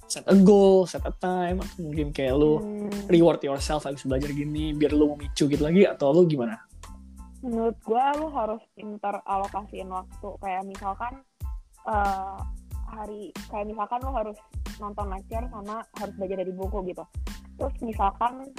[0.07, 2.91] set a goal, set a time, atau mungkin kayak lo Hmm.
[3.07, 6.59] reward yourself habis belajar gini biar lo memicu gitu lagi atau lo gimana?
[7.43, 11.13] menurut gue lu harus pintar alokasiin waktu kayak misalkan
[11.91, 12.37] eh,
[12.87, 14.39] hari kayak misalkan lu harus
[14.79, 17.03] nonton lecture sama harus belajar dari buku gitu.
[17.59, 18.49] Terus misalkan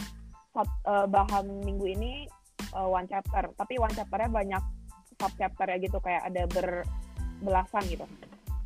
[0.54, 2.12] sat, uh, bahan minggu ini
[2.74, 3.50] uh, one chapter.
[3.54, 4.62] Tapi one chapternya banyak
[5.18, 8.06] sub chapter ya gitu kayak ada berbelasan gitu.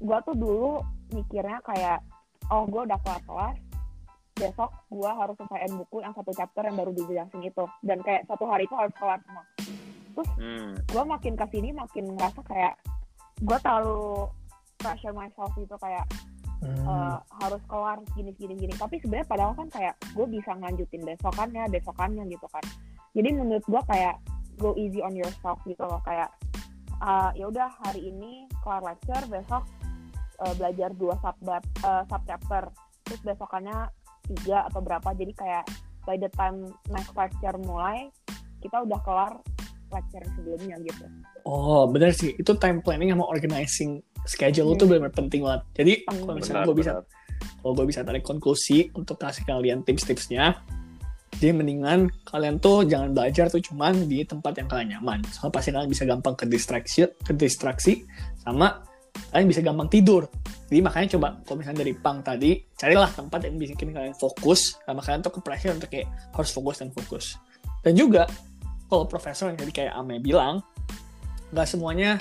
[0.01, 0.71] Gue tuh dulu
[1.13, 2.05] mikirnya kayak
[2.53, 3.57] oh gue udah kelar kelas
[4.39, 7.65] besok gue harus selesaiin buku yang satu chapter yang baru dijelasin itu.
[7.85, 9.45] Dan kayak satu hari itu harus kelar semua.
[10.15, 10.73] Terus hmm.
[10.89, 12.75] gue makin ke sini makin ngerasa kayak
[13.39, 14.27] gue terlalu
[14.79, 16.07] pressure myself gitu kayak
[16.63, 16.85] hmm.
[16.87, 18.75] uh, harus kelar gini gini gini.
[18.75, 22.65] Tapi sebenarnya padahal kan kayak gue bisa nganjutin besokannya besokannya gitu kan.
[23.15, 24.17] Jadi menurut gue kayak
[24.59, 26.01] go easy on yourself gitu loh.
[26.03, 26.35] Kayak
[27.03, 29.65] uh, ya udah hari ini kelar lecture besok
[30.43, 32.71] uh, belajar dua sub uh, sub chapter
[33.07, 33.89] terus besokannya
[34.29, 35.15] tiga atau berapa.
[35.17, 35.65] Jadi kayak
[36.05, 38.09] by the time next lecture mulai
[38.59, 39.33] kita udah kelar
[39.93, 41.05] lecture yang sebelumnya gitu
[41.49, 44.81] oh benar sih itu time planning sama organizing schedule hmm.
[44.81, 46.25] tuh benar-benar penting banget jadi hmm.
[46.25, 46.93] kalau misalnya gue bisa
[47.63, 50.59] kalau gue bisa tarik konklusi untuk kasih kalian tips-tipsnya
[51.39, 55.23] jadi mendingan kalian tuh jangan belajar tuh cuman di tempat yang kalian nyaman.
[55.31, 58.03] Soalnya pasti kalian bisa gampang ke distraksi, ke distraksi
[58.43, 58.83] sama
[59.31, 60.27] kalian bisa gampang tidur.
[60.67, 65.01] Jadi makanya coba kalau misalnya dari pang tadi, carilah tempat yang bikin kalian fokus, sama
[65.01, 67.39] kalian tuh ke pressure untuk kayak harus fokus dan fokus.
[67.87, 68.27] Dan juga
[68.89, 70.65] kalau profesor yang tadi kayak Ame bilang,
[71.53, 72.17] nggak semuanya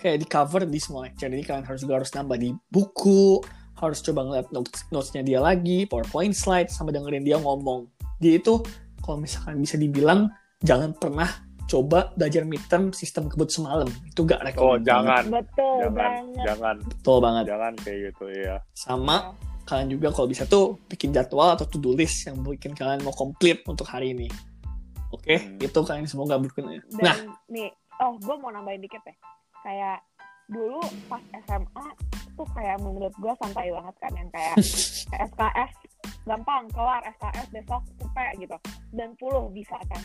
[0.00, 1.28] kayak di cover di semua lecture.
[1.28, 3.40] Jadi kalian harus juga harus nambah di buku,
[3.80, 7.88] harus coba ngeliat notes notesnya dia lagi, PowerPoint slide, sama dengerin dia ngomong.
[8.20, 8.60] Dia itu
[9.00, 10.28] kalau misalkan bisa dibilang
[10.60, 11.28] jangan pernah
[11.70, 16.42] coba belajar midterm sistem kebut semalam itu gak rekomend oh jangan betul jangan banget.
[16.42, 19.22] jangan betul banget jangan kayak gitu ya sama ya.
[19.70, 23.62] kalian juga kalau bisa tuh bikin jadwal atau to-do list yang bikin kalian mau komplit
[23.70, 24.26] untuk hari ini
[25.10, 25.22] oke.
[25.22, 25.38] Okay?
[25.38, 25.66] hmm.
[25.66, 27.16] itu kalian semoga berguna nah.
[27.50, 27.70] nih
[28.00, 29.14] oh gue mau nambahin dikit ya.
[29.60, 29.98] Kayak
[30.50, 31.86] dulu pas SMA
[32.34, 34.56] tuh kayak menurut gue santai banget kan yang kayak
[35.30, 35.72] SKS
[36.24, 38.56] gampang kelar SKS besok cepet gitu.
[38.96, 40.02] Dan puluh bisa kan.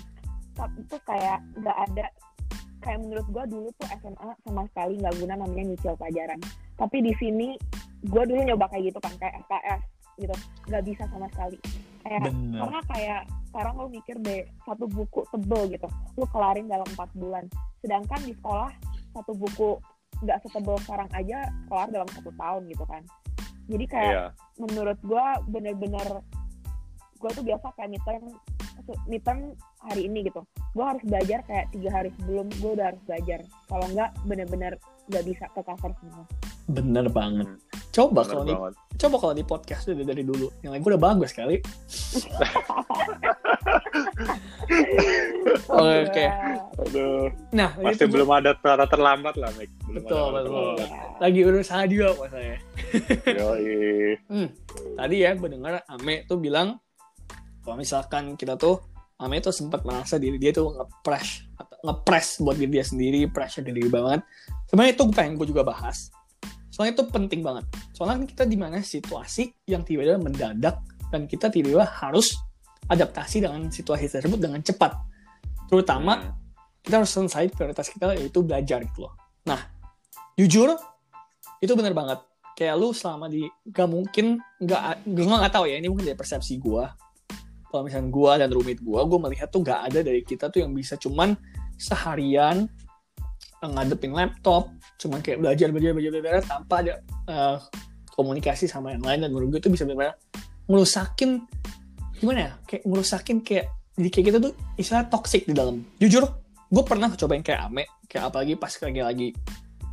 [0.55, 2.05] Tapi itu kayak nggak ada
[2.83, 6.39] kayak menurut gue dulu tuh SMA sama sekali nggak guna namanya nyicil pelajaran.
[6.75, 7.55] Tapi di sini
[8.05, 9.81] gue dulu nyoba kayak gitu kan kayak SKS
[10.19, 10.35] gitu.
[10.67, 11.57] Nggak bisa sama sekali.
[12.05, 12.59] Kayak Bener.
[12.61, 13.21] karena kayak
[13.55, 15.87] sekarang lo mikir deh satu buku tebel gitu
[16.19, 17.47] lo kelarin dalam empat bulan.
[17.79, 18.67] Sedangkan di sekolah
[19.15, 19.79] satu buku
[20.19, 22.99] nggak setebel sekarang aja kelar dalam satu tahun gitu kan.
[23.71, 24.29] Jadi kayak yeah.
[24.59, 26.19] menurut gue bener-bener
[27.15, 28.27] gue tuh biasa kayak midterm
[29.07, 29.39] midterm
[29.87, 30.43] hari ini gitu.
[30.75, 33.39] Gue harus belajar kayak tiga hari sebelum gue udah harus belajar.
[33.71, 34.73] Kalau enggak bener-bener
[35.07, 36.27] nggak bisa ke cover semua.
[36.67, 37.47] Bener banget.
[37.95, 38.55] Coba kalau di
[38.99, 40.51] coba kalau di podcast udah dari dulu.
[40.59, 41.55] Yang lain gue udah bagus sekali
[45.69, 46.27] oke okay.
[47.53, 49.69] nah masih belum ada kata terlambat lah Mik.
[49.89, 50.73] Belum betul betul.
[51.21, 52.57] lagi urus hadiah pak saya.
[54.29, 54.49] Hmm,
[54.97, 56.77] tadi ya gue dengar Ame tuh bilang
[57.65, 58.81] kalau misalkan kita tuh
[59.21, 61.45] Ame tuh sempat merasa diri dia tuh ngepress
[61.85, 64.25] ngepres buat diri dia sendiri pressure diri banget.
[64.65, 66.09] Sebenarnya itu pengen gue juga bahas.
[66.73, 67.65] Soalnya itu penting banget.
[67.93, 70.81] Soalnya kan kita di mana situasi yang tiba-tiba mendadak
[71.13, 72.35] dan kita tiba-tiba harus
[72.89, 74.93] adaptasi dengan situasi tersebut dengan cepat.
[75.69, 76.31] Terutama hmm.
[76.85, 79.13] kita harus selesai prioritas kita yaitu belajar gitu loh.
[79.49, 79.59] Nah
[80.37, 80.73] jujur
[81.61, 82.21] itu bener banget.
[82.55, 86.55] Kayak lu selama di gak mungkin gak gue gak tahu ya ini mungkin dari persepsi
[86.55, 86.83] gue
[87.75, 90.71] kalau misalnya gue dan roommate gue gue melihat tuh gak ada dari kita tuh yang
[90.71, 91.35] bisa cuman
[91.75, 92.71] seharian
[93.59, 96.93] eh, ngadepin laptop cuman kayak belajar belajar belajar belajar tanpa ada
[97.27, 97.59] uh,
[98.15, 100.15] komunikasi sama yang lain dan menurut gue itu bisa benar-benar
[100.71, 101.43] ngerusakin
[102.25, 102.51] gimana ya?
[102.65, 105.85] Kayak ngerusakin kayak jadi kayak kita tuh istilah toxic di dalam.
[106.01, 106.25] Jujur
[106.65, 109.27] gue pernah cobain kayak ame kayak apalagi pas lagi lagi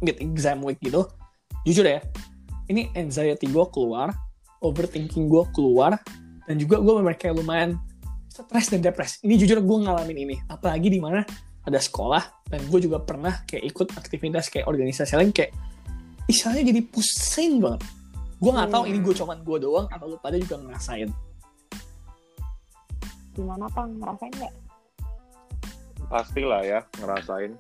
[0.00, 1.04] mid exam week gitu.
[1.68, 2.00] Jujur ya
[2.72, 4.10] ini anxiety gue keluar
[4.62, 5.98] overthinking gue keluar
[6.46, 7.76] dan juga gue memang kayak lumayan
[8.32, 11.20] stres dan depres ini jujur gue ngalamin ini apalagi di mana
[11.62, 15.54] ada sekolah dan gue juga pernah kayak ikut aktivitas kayak organisasi lain kayak
[16.26, 17.82] istilahnya jadi pusing banget.
[18.42, 21.10] Gue nggak tahu ini gue cuman gue doang atau lu pada juga ngerasain
[23.32, 24.54] gimana pang ngerasain nggak?
[26.08, 27.52] Pastilah ya ngerasain.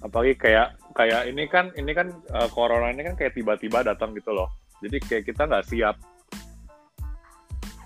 [0.00, 4.32] Apalagi kayak kayak ini kan ini kan uh, corona ini kan kayak tiba-tiba datang gitu
[4.32, 4.48] loh.
[4.80, 5.96] Jadi kayak kita nggak siap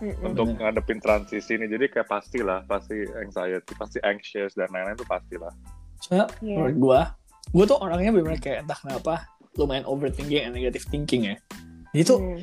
[0.01, 0.29] mm-hmm.
[0.29, 1.67] untuk ngadepin transisi ini.
[1.67, 5.53] Jadi kayak pastilah pasti anxiety pasti anxious dan lain-lain itu pastilah.
[5.99, 6.57] Soalnya yeah.
[6.59, 7.01] menurut gue
[7.53, 9.15] gue tuh orangnya benar kayak entah kenapa
[9.59, 11.37] lumayan overthinking and negative thinking ya.
[11.93, 12.41] Jadi tuh mm.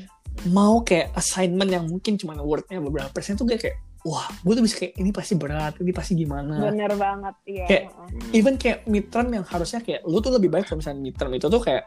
[0.54, 4.64] mau kayak assignment yang mungkin cuma wordnya beberapa persen tuh kayak, kayak wah gue tuh
[4.64, 6.72] bisa kayak ini pasti berat ini pasti gimana?
[6.72, 7.66] Bener banget iya.
[7.68, 8.38] Kayak mm.
[8.38, 11.62] even kayak midterm yang harusnya kayak lu tuh lebih baik kalau misalnya midterm itu tuh
[11.62, 11.84] kayak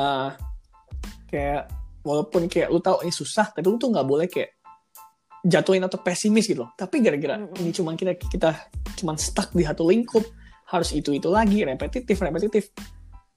[0.00, 0.32] uh,
[1.28, 1.68] kayak
[2.00, 4.56] walaupun kayak lu tahu ini susah tapi lu tuh nggak boleh kayak
[5.44, 6.72] jatuhin atau pesimis gitu loh.
[6.76, 7.60] Tapi gara-gara Mm-mm.
[7.60, 8.50] ini cuman kita kita
[9.00, 10.24] cuman stuck di satu lingkup
[10.72, 12.72] harus itu itu lagi repetitif repetitif.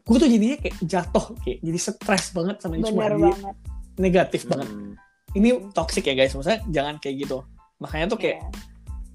[0.04, 3.56] Gue tuh jadinya kayak jatuh kayak jadi stres banget sama ini cuma banget.
[4.00, 4.68] negatif banget.
[4.68, 4.96] Hmm.
[5.34, 7.42] ini toxic ya guys maksudnya jangan kayak gitu
[7.84, 8.48] makanya tuh kayak Iya.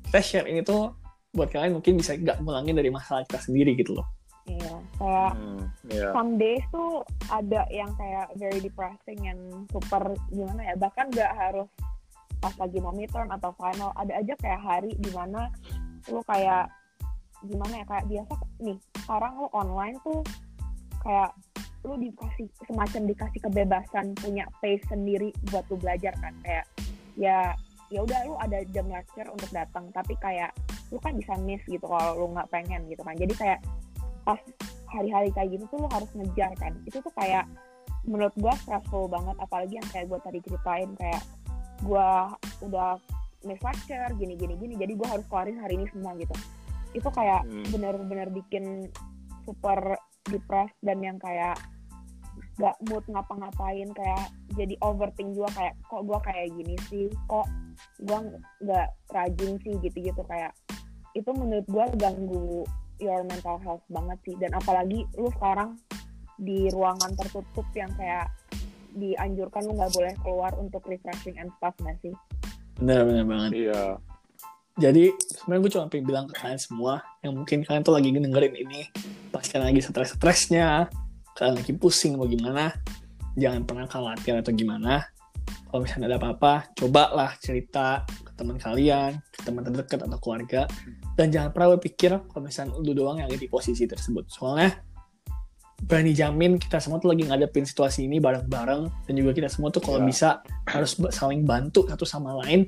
[0.04, 0.92] kita share ini tuh
[1.31, 4.07] buat kalian mungkin bisa nggak ngulangin dari masalah kita sendiri gitu loh
[4.44, 6.09] iya kayak Hmm, Iya.
[6.12, 9.37] some days tuh ada yang kayak very depressing yang
[9.68, 11.68] super gimana ya bahkan nggak harus
[12.38, 15.50] pas lagi mau midterm atau final ada aja kayak hari di mana
[16.07, 16.70] lu kayak
[17.40, 20.20] gimana ya kayak biasa nih sekarang lu online tuh
[21.00, 21.31] kayak
[21.83, 26.66] lu dikasih semacam dikasih kebebasan punya pace sendiri buat lu belajar kan kayak
[27.14, 27.52] ya
[27.88, 30.53] ya udah lu ada jam lecture untuk datang tapi kayak
[30.92, 33.16] lu kan bisa miss gitu kalau lu nggak pengen gitu kan.
[33.16, 33.61] Jadi kayak
[34.24, 34.40] pas
[34.88, 36.72] hari-hari kayak gitu tuh lu harus ngejar kan.
[36.88, 37.44] Itu tuh kayak
[38.09, 41.22] menurut gua stressful banget apalagi yang kayak gua tadi ceritain kayak
[41.85, 42.33] gua
[42.64, 42.96] udah
[43.44, 44.74] miss lecture gini gini gini.
[44.77, 46.35] Jadi gua harus keluarin hari ini semua gitu.
[46.96, 47.68] Itu kayak Hmm.
[47.68, 48.88] bener-bener bikin
[49.44, 49.96] super
[50.29, 51.57] depressed dan yang kayak
[52.59, 57.07] gak mood ngapa-ngapain kayak jadi overthink juga kayak kok gua kayak gini sih?
[57.31, 57.67] Kok
[58.02, 58.18] gua
[58.62, 60.52] nggak rajin sih gitu-gitu kayak
[61.16, 62.62] itu menurut gua ganggu
[62.98, 65.78] your mental health banget sih dan apalagi lu sekarang
[66.38, 68.30] di ruangan tertutup yang kayak
[68.94, 72.14] dianjurkan lu nggak boleh keluar untuk refreshing and stuff nggak sih
[72.78, 73.82] bener bener banget Iya.
[74.78, 78.54] Jadi sebenarnya gue cuma pengen bilang ke kalian semua yang mungkin kalian tuh lagi dengerin
[78.54, 78.86] ini
[79.34, 80.86] pas kalian lagi stres-stresnya,
[81.34, 82.70] kalian lagi pusing mau gimana,
[83.34, 85.02] jangan pernah khawatir atau gimana.
[85.68, 90.64] Kalau misalnya ada apa-apa, cobalah cerita ke teman kalian, ke teman terdekat atau keluarga,
[91.12, 94.24] dan jangan pernah berpikir kalau misalnya lu doang yang ada di posisi tersebut.
[94.33, 94.81] Soalnya
[95.79, 99.79] berani jamin kita semua tuh lagi ngadepin situasi ini bareng-bareng dan juga kita semua tuh
[99.79, 100.07] kalau Ya.
[100.09, 100.29] bisa
[100.66, 102.66] harus saling bantu satu sama lain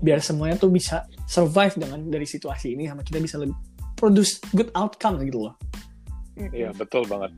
[0.00, 3.52] biar semuanya tuh bisa survive dengan dari situasi ini sama kita bisa lebih
[3.92, 5.54] produce good outcome gitu loh.
[6.36, 7.36] Iya, betul banget.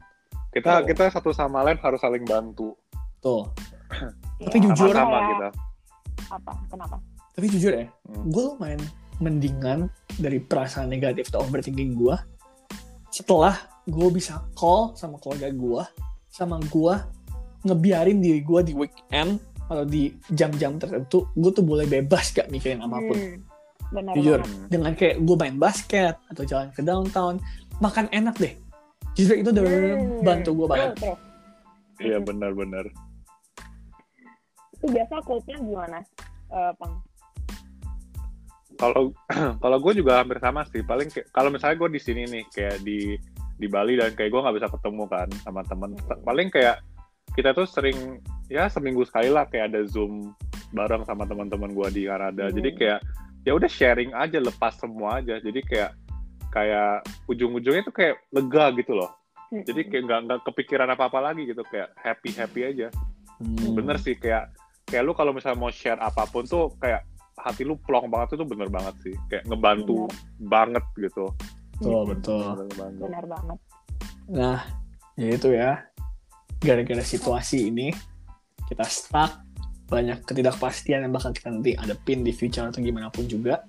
[0.52, 0.86] Kita Oh.
[0.86, 2.76] kita satu sama lain harus saling bantu.
[3.18, 3.48] Tuh.
[4.38, 5.48] Ya, Tapi jujur- Sama-sama kayak- kita.
[6.28, 6.96] apa kenapa
[7.30, 8.26] Tapi jujur ya, Hmm.
[8.28, 8.82] gue lumayan
[9.18, 9.78] mendingan
[10.12, 12.14] dari perasaan negatif atau overthinking gue
[13.08, 15.82] setelah gue bisa call sama keluarga gue
[16.28, 16.94] sama gue
[17.64, 22.78] ngebiarin diri gue di weekend atau di jam-jam tertentu gue tuh boleh bebas gak mikirin
[22.80, 23.38] apa pun Hmm,
[23.90, 24.38] benar Jujur.
[24.40, 24.68] banget.
[24.68, 27.38] Dengan kayak gue main basket atau jalan ke downtown
[27.78, 28.54] makan enak deh
[29.14, 30.94] jujur itu udah Hmm, bantu gue banget.
[31.98, 32.86] Iya, benar-benar.
[34.78, 35.98] Itu biasa quote-nya gimana
[36.48, 36.94] Eh, pang
[38.78, 39.10] Kalau
[39.62, 40.86] kalau gue juga hampir sama sih.
[40.86, 43.18] Paling kalau misalnya gue di sini nih kayak di
[43.58, 45.98] di Bali dan kayak gue nggak bisa ketemu kan sama temen.
[45.98, 46.22] Hmm.
[46.22, 46.78] Paling kayak
[47.34, 50.32] kita tuh sering ya seminggu sekali lah kayak ada zoom
[50.70, 52.48] bareng sama teman-teman gue di Kanada.
[52.48, 52.54] Hmm.
[52.54, 53.00] Jadi kayak
[53.42, 55.42] ya udah sharing aja lepas semua aja.
[55.42, 55.98] Jadi kayak
[56.54, 59.10] kayak ujung-ujungnya tuh kayak lega gitu loh.
[59.50, 59.66] Hmm.
[59.66, 62.88] Jadi kayak nggak nggak kepikiran apa-apa lagi gitu kayak happy happy aja.
[63.42, 63.74] Hmm.
[63.74, 64.54] Bener sih kayak
[64.88, 67.04] kayak lu kalau misalnya mau share apa pun tuh kayak
[67.38, 70.10] hati lu plong banget itu bener banget sih kayak ngebantu
[70.42, 71.30] banget gitu
[71.78, 73.58] betul betul Bener benar banget
[74.28, 74.60] Nah,
[75.16, 75.88] ya itu ya.
[76.60, 77.88] Gara-gara situasi ini,
[78.68, 79.40] kita stuck.
[79.88, 83.64] Banyak ketidakpastian yang bakal kita nanti hadapin di future atau gimana pun juga.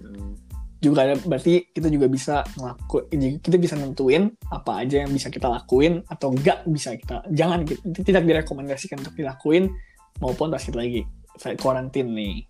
[0.00, 0.32] Hmm.
[0.80, 5.50] Juga ada, berarti kita juga bisa ngelakuin, kita bisa nentuin apa aja yang bisa kita
[5.50, 7.66] lakuin atau enggak bisa kita, jangan,
[7.98, 9.74] tidak direkomendasikan untuk dilakuin
[10.18, 11.02] maupun pas kita lagi
[11.56, 12.42] karantin nih.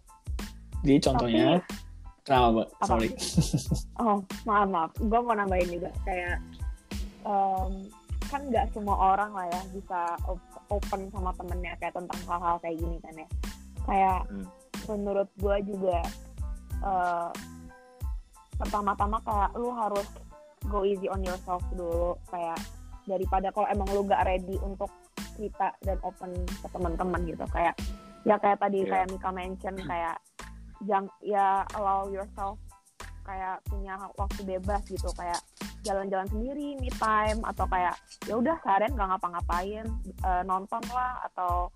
[0.81, 1.49] Jadi contohnya,
[2.23, 2.69] kenapa, Mbak?
[2.79, 2.87] Apa?
[2.87, 3.09] Sorry.
[4.03, 6.39] oh maaf maaf gue mau nambahin juga kayak
[7.27, 7.73] em,
[8.29, 12.77] kan nggak semua orang lah ya bisa op- open sama temennya kayak tentang hal-hal kayak
[12.79, 13.29] gini kan ya
[13.89, 14.47] kayak Hmm.
[14.87, 15.99] menurut gue juga
[16.79, 17.31] eh,
[18.55, 20.07] pertama-tama kayak lu harus
[20.69, 22.59] go easy on yourself dulu kayak
[23.09, 24.93] daripada kalau emang lu gak ready untuk
[25.39, 27.79] cerita dan open ke teman-teman gitu kayak
[28.27, 28.91] ya kayak tadi Iya.
[28.91, 30.19] kayak Mika mention kayak
[30.83, 32.59] jang ya allow yourself
[33.23, 35.39] kayak punya waktu bebas gitu kayak
[35.81, 37.95] jalan-jalan sendiri me time atau kayak
[38.27, 39.87] ya udah seharian nggak ngapa-ngapain
[40.19, 41.71] eh, nonton lah atau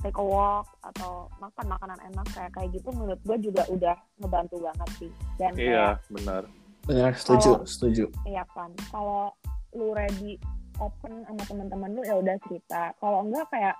[0.00, 4.56] take a walk atau makan makanan enak kayak kayak gitu menurut gue juga udah ngebantu
[4.58, 6.42] banget sih dan iya kayak benar
[6.80, 8.04] Benar, setuju, Kalau- setuju.
[8.24, 9.30] iya kan kalau
[9.70, 10.40] lu ready
[10.80, 12.90] open sama teman-teman lu ya udah cerita.
[12.96, 13.76] Kalau enggak kayak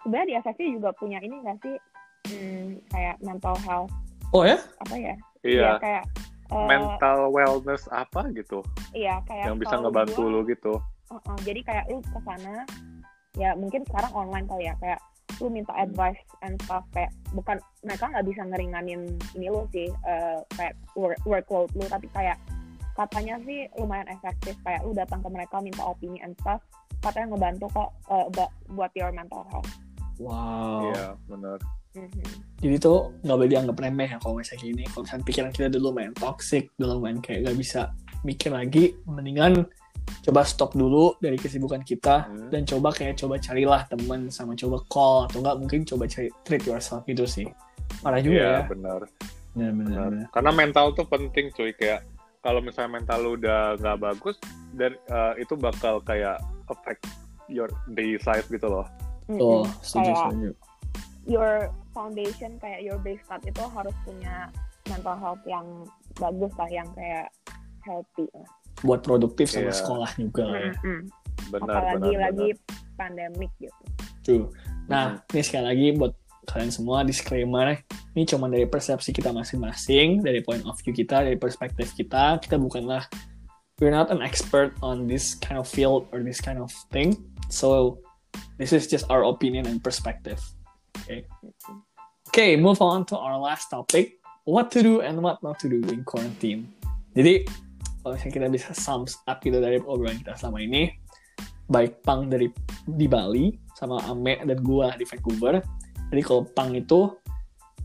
[0.00, 1.76] sebenarnya di SFC juga punya ini nggak sih?
[2.24, 3.92] Hmm, kayak mental health.
[4.30, 4.56] Oh ya?
[4.80, 5.14] apa ya?
[5.42, 5.70] Iya.
[5.80, 6.04] Kayak
[6.48, 8.60] eh, mental wellness apa gitu?
[8.92, 10.74] iya kayak yang bisa ngebantu gua- lu gitu.
[11.10, 12.64] Uh-uh, jadi kayak lu ke sana
[13.34, 15.00] ya mungkin sekarang online kali ya kayak
[15.42, 15.82] lu minta Hmm.
[15.84, 19.02] advice and stuff kayak bukan mereka nggak bisa ngeringanin
[19.34, 22.38] ini lu sih eh, kayak work, workload lu tapi kayak
[22.94, 26.62] katanya sih lumayan efektif kayak lu datang ke mereka minta opini and stuff
[26.98, 28.26] katanya ngebantu kok eh,
[28.70, 29.68] buat your mental health
[30.14, 30.94] Wow.
[30.94, 31.58] Iya, benar.
[31.94, 32.22] Mhm.
[32.62, 34.82] Jadi tuh nggak boleh dianggap remeh ya kalau misalnya gini.
[34.86, 37.80] Kalau misalnya pikiran kita dulu main toxic, dulu main kayak gak bisa
[38.22, 39.66] mikir lagi, mendingan
[40.22, 42.46] coba stop dulu dari kesibukan kita Hmm.
[42.46, 46.62] dan coba kayak coba carilah teman sama coba call atau enggak mungkin coba cari treat
[46.62, 47.50] yourself gitu sih.
[47.98, 48.60] Parah juga Iya, ya.
[48.70, 49.00] benar.
[49.50, 50.06] Benar, benar, benar.
[50.14, 50.26] benar.
[50.30, 52.06] Karena mental tuh penting cuy kayak
[52.44, 54.36] kalau misalnya mental lu udah nggak bagus
[54.76, 56.36] dan eh, itu bakal kayak
[56.68, 57.08] affect
[57.48, 58.84] your daily life gitu loh.
[59.40, 60.50] Oh, setuju, setuju.
[61.24, 64.52] your foundation kayak your base start itu harus punya
[64.92, 65.64] mental health yang
[66.20, 67.32] bagus lah yang kayak
[67.80, 68.44] healthy lah.
[68.84, 69.80] Buat produktif sama Iya.
[69.80, 70.72] sekolah juga ya.
[70.84, 71.00] Mhm.
[71.48, 72.96] Benar, apalagi benar, lagi benar.
[72.96, 73.82] pandemik gitu
[74.24, 74.44] True.
[74.88, 76.12] Nah, ini sekali lagi buat
[76.46, 77.80] kalian semua disclaimer,
[78.14, 82.38] ini cuma dari persepsi kita masing-masing, dari point of view kita, dari perspektif kita.
[82.40, 83.04] Kita bukanlah
[83.82, 87.18] we're not an expert on this kind of field or this kind of thing.
[87.50, 87.98] So
[88.58, 90.38] this is just our opinion and perspective.
[91.04, 91.26] Okay.
[92.30, 94.18] Okay, move on to our last topic.
[94.44, 96.68] What to do and what not to do in quarantine.
[97.14, 97.46] Jadi,
[98.02, 100.90] kalau misalnya kita bisa sums up gitu dari obrolan kita selama ini,
[101.70, 102.50] baik Pang dari
[102.84, 105.62] di Bali sama Ame dan gua di Vancouver.
[106.14, 107.10] Jadi kalau Pang itu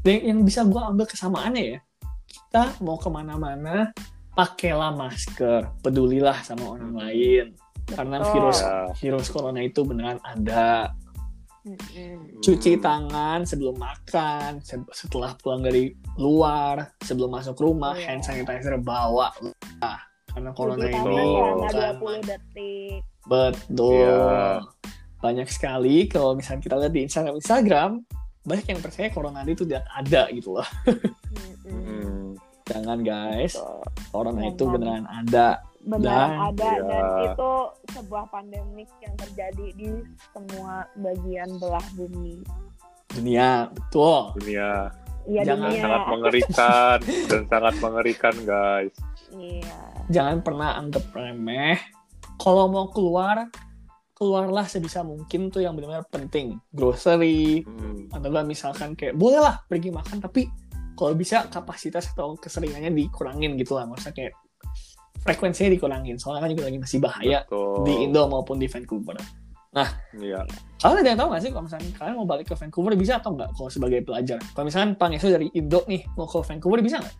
[0.05, 1.79] yang, yang bisa gua ambil kesamaannya ya,
[2.29, 3.89] kita mau ke mana-mana
[4.37, 7.45] pakailah masker, pedulilah sama orang lain.
[7.89, 8.85] Karena virus Ya.
[9.01, 10.93] virus corona itu beneran ada.
[12.39, 18.13] Cuci tangan sebelum makan, se- setelah pulang dari luar, sebelum masuk rumah, Iya.
[18.13, 19.33] hand sanitizer bawa.
[19.81, 21.25] Ah, karena corona Cuci ini
[21.73, 24.05] 20 detik Betul.
[24.05, 24.63] Iya.
[25.19, 27.91] Banyak sekali kalau misalnya kita lihat di Instagram Instagram,
[28.41, 30.67] banyak yang percaya corona itu tidak ada gitu loh.
[31.63, 32.33] Hmm.
[32.65, 33.81] Jangan guys, Betul.
[34.09, 34.53] corona Jangan.
[34.53, 35.49] itu beneran ada.
[35.79, 36.83] beneran Dan- ada Iya.
[36.83, 37.51] dan itu
[37.89, 39.89] sebuah pandemik yang terjadi di
[40.29, 42.43] semua bagian belah bumi
[43.09, 44.35] Dunia, betul.
[44.35, 44.91] Dunia
[45.23, 46.97] iya Jangan dunia sangat mengerikan
[47.31, 48.93] dan sangat mengerikan guys.
[49.31, 49.79] iya
[50.11, 51.79] Jangan pernah anggap remeh.
[52.35, 53.47] Kalau mau keluar,
[54.19, 56.59] keluarlah sebisa mungkin tuh yang benar-benar penting.
[56.75, 58.11] Grocery, Hmm.
[58.11, 60.51] atau enggak misalkan kayak boleh lah pergi makan, tapi
[60.99, 63.87] kalau bisa kapasitas atau keseringannya dikurangin gitu lah.
[63.87, 64.33] Maksudnya kayak
[65.23, 66.19] frekuensinya dikurangin.
[66.19, 67.87] Soalnya kan juga lagi masih bahaya Betul.
[67.87, 69.15] di Indo maupun di Vancouver.
[70.19, 70.43] Iya.
[70.81, 73.31] Kalian ada yang tahu nggak sih kalau misalnya kalian mau balik ke Vancouver bisa atau
[73.31, 74.39] nggak kalau sebagai pelajar?
[74.51, 77.15] Kalau misalkan Pang Yesu dari Indo nih mau ke Vancouver bisa nggak?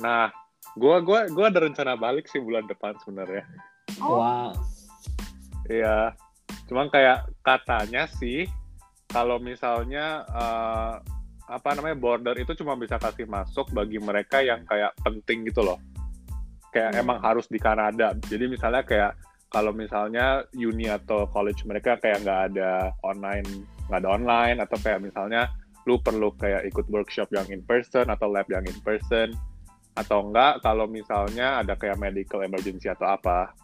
[0.00, 0.32] Nah,
[0.78, 3.44] gua gua gua ada rencana balik sih bulan depan sebenarnya.
[4.00, 4.16] Oh.
[4.22, 4.50] Wah,
[5.68, 6.16] Iya.
[6.68, 8.48] Cuman kayak katanya sih
[9.08, 10.94] kalau misalnya eh,
[11.44, 15.78] apa namanya border itu cuma bisa kasih masuk bagi mereka yang kayak penting gitu loh.
[16.72, 17.00] Kayak Hmm.
[17.04, 18.16] emang harus di Kanada.
[18.26, 19.12] Jadi misalnya kayak
[19.52, 23.46] kalau misalnya uni atau college mereka kayak nggak ada online,
[23.86, 25.46] nggak ada online atau kayak misalnya
[25.84, 29.36] lu perlu kayak ikut workshop yang in person atau lab yang in person
[29.94, 33.54] atau enggak kalau misalnya ada kayak medical emergency atau apa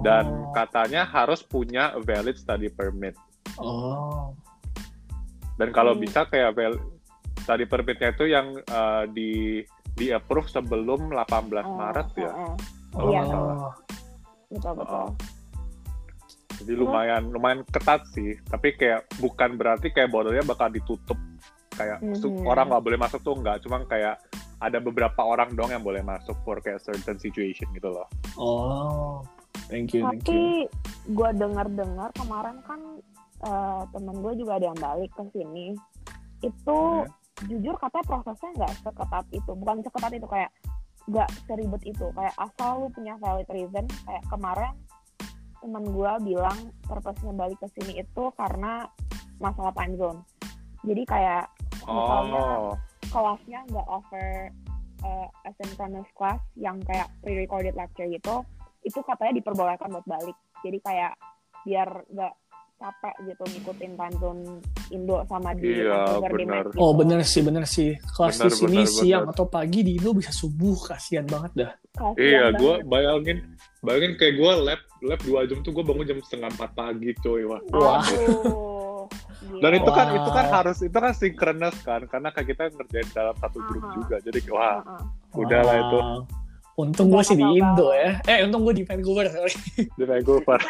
[0.00, 0.52] dan Oh.
[0.52, 3.14] katanya harus punya valid study permit
[3.56, 4.30] oh,
[5.56, 6.00] dan kalau Hmm.
[6.00, 6.82] bisa kayak val-
[7.40, 9.60] study permitnya itu yang uh, di
[9.92, 11.26] di approve sebelum 18
[11.60, 12.54] Oh, Maret ya oh, oh.
[12.92, 13.18] kalau Iya.
[13.18, 13.74] nggak salah.
[14.48, 15.10] betul betul Oh.
[16.56, 21.16] jadi lumayan lumayan ketat sih tapi kayak bukan berarti kayak bordernya bakal ditutup
[21.72, 22.44] kayak su- Mhm.
[22.44, 24.20] orang nggak boleh masuk tuh nggak cuman kayak
[24.58, 28.04] ada beberapa orang dong yang boleh masuk for kayak certain situation gitu loh
[28.36, 29.24] oh,
[29.70, 30.66] thank you, tapi
[31.08, 32.80] gue dengar-dengar kemarin kan
[33.40, 35.72] eh, temen gue juga ada yang balik ke sini.
[36.44, 37.48] Itu Hmm.
[37.48, 39.50] jujur katanya prosesnya nggak seketat itu.
[39.56, 40.50] Bukan seketat itu kayak
[41.08, 42.06] nggak seribet itu.
[42.12, 44.74] Kayak asal lu punya valid reason kayak kemarin
[45.60, 48.84] temen gue bilang purpose-nya balik ke sini itu karena
[49.40, 50.20] masalah time zone.
[50.84, 51.48] Jadi kayak
[51.80, 52.76] Misalnya, oh.
[53.08, 54.52] kelasnya nggak offer
[55.04, 58.44] uh, asynchronous class yang kayak pre-recorded lecture gitu
[58.82, 61.12] itu katanya diperbolehkan buat balik jadi kayak
[61.62, 62.32] biar nggak
[62.76, 64.42] capek gitu ngikutin time zone
[64.88, 66.64] Indo sama di Iya, benar.
[66.64, 66.80] Mac gitu.
[66.80, 67.92] Oh bener sih, bener sih.
[68.10, 69.34] Kelas Bener, di sini bener, siang bener.
[69.36, 71.72] atau pagi di Indo bisa subuh, kasihan banget dah.
[71.92, 73.38] Kasian iya gue bayangin
[73.80, 77.42] bayangin kayak gue lab lab dua jam tuh gue bangun jam setengah empat pagi coy
[77.44, 78.00] wah Wah.
[79.52, 80.16] Dan itu kan Wow.
[80.16, 83.92] itu kan harus itu kan synchronous kan karena kayak kita ngerjain dalam satu grup Aha.
[83.94, 85.02] juga jadi wah Heeh.
[85.36, 85.98] udah lah itu.
[86.78, 88.20] Untung gue sih di Indo ya.
[88.26, 89.54] Eh, untung gue di Vancouver, sorry.
[89.98, 90.60] di Vancouver.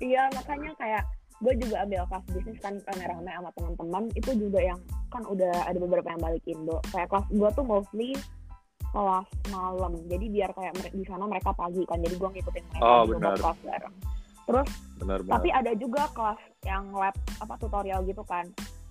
[0.00, 1.02] Iya makanya kayak
[1.36, 4.02] gue juga ambil kelas bisnis kan rame-rame sama teman-teman.
[4.16, 4.80] Itu juga yang
[5.12, 6.80] kan udah ada beberapa yang balik Indo.
[6.92, 8.10] Kayak kelas gue tuh mostly
[8.94, 9.92] kelas malam.
[10.08, 12.00] Jadi biar kayak di sana mereka pagi kan.
[12.00, 13.36] Jadi gue ngikutin mereka Oh, benar.
[13.36, 13.94] kelas bareng.
[14.46, 14.68] Terus
[15.02, 15.32] benar benar.
[15.36, 17.12] tapi ada juga kelas yang lab
[17.42, 18.46] apa tutorial gitu kan.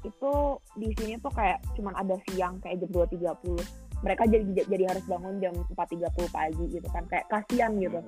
[0.05, 3.65] Itu di sini tuh kayak cuman ada siang kayak jam 2.30
[4.03, 7.99] mereka jadi jadi harus bangun jam 4.30 pagi gitu kan kayak kasihan gitu.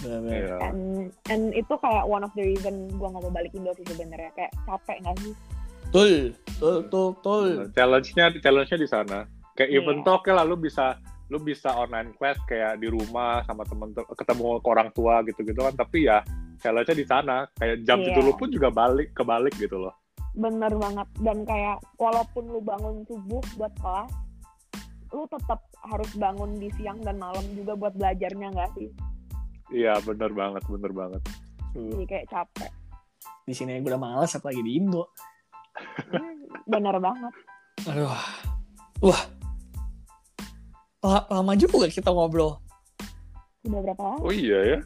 [0.00, 0.56] Hmm, iya.
[0.64, 4.30] and and itu kayak one of the reason gue nggak mau balik Indo sih sebenarnya
[4.38, 5.34] kayak capek nggak sih?
[5.90, 6.12] Betul,
[6.46, 7.44] betul, betul, betul.
[7.74, 9.18] challenge-nya challenge-nya di sana.
[9.58, 9.78] Kayak Iya.
[9.82, 10.96] even talk ya lah lu bisa
[11.30, 15.74] lu bisa online class kayak di rumah sama temen ketemu ke orang tua gitu-gitu kan.
[15.74, 16.22] Tapi ya
[16.62, 17.36] challenge-nya di sana.
[17.58, 18.14] Kayak jam Iya.
[18.14, 19.94] itu lu pun juga balik kebalik gitu loh.
[20.38, 21.08] Bener banget.
[21.18, 24.10] Dan kayak walaupun lu bangun subuh buat kelas
[25.10, 28.88] lu tetap harus bangun di siang dan malam juga buat belajarnya nggak sih
[29.72, 31.22] iya bener banget bener banget
[31.70, 32.70] jadi kayak capek
[33.40, 35.10] Di sini gue udah males apalagi di Indo.
[36.06, 36.34] Hmm,
[36.64, 37.32] bener banget
[37.84, 38.10] Aduh.
[39.00, 39.22] Wah.
[41.00, 42.58] La- Lama juga kita ngobrol.
[43.62, 44.78] udah berapa lama oh iya ya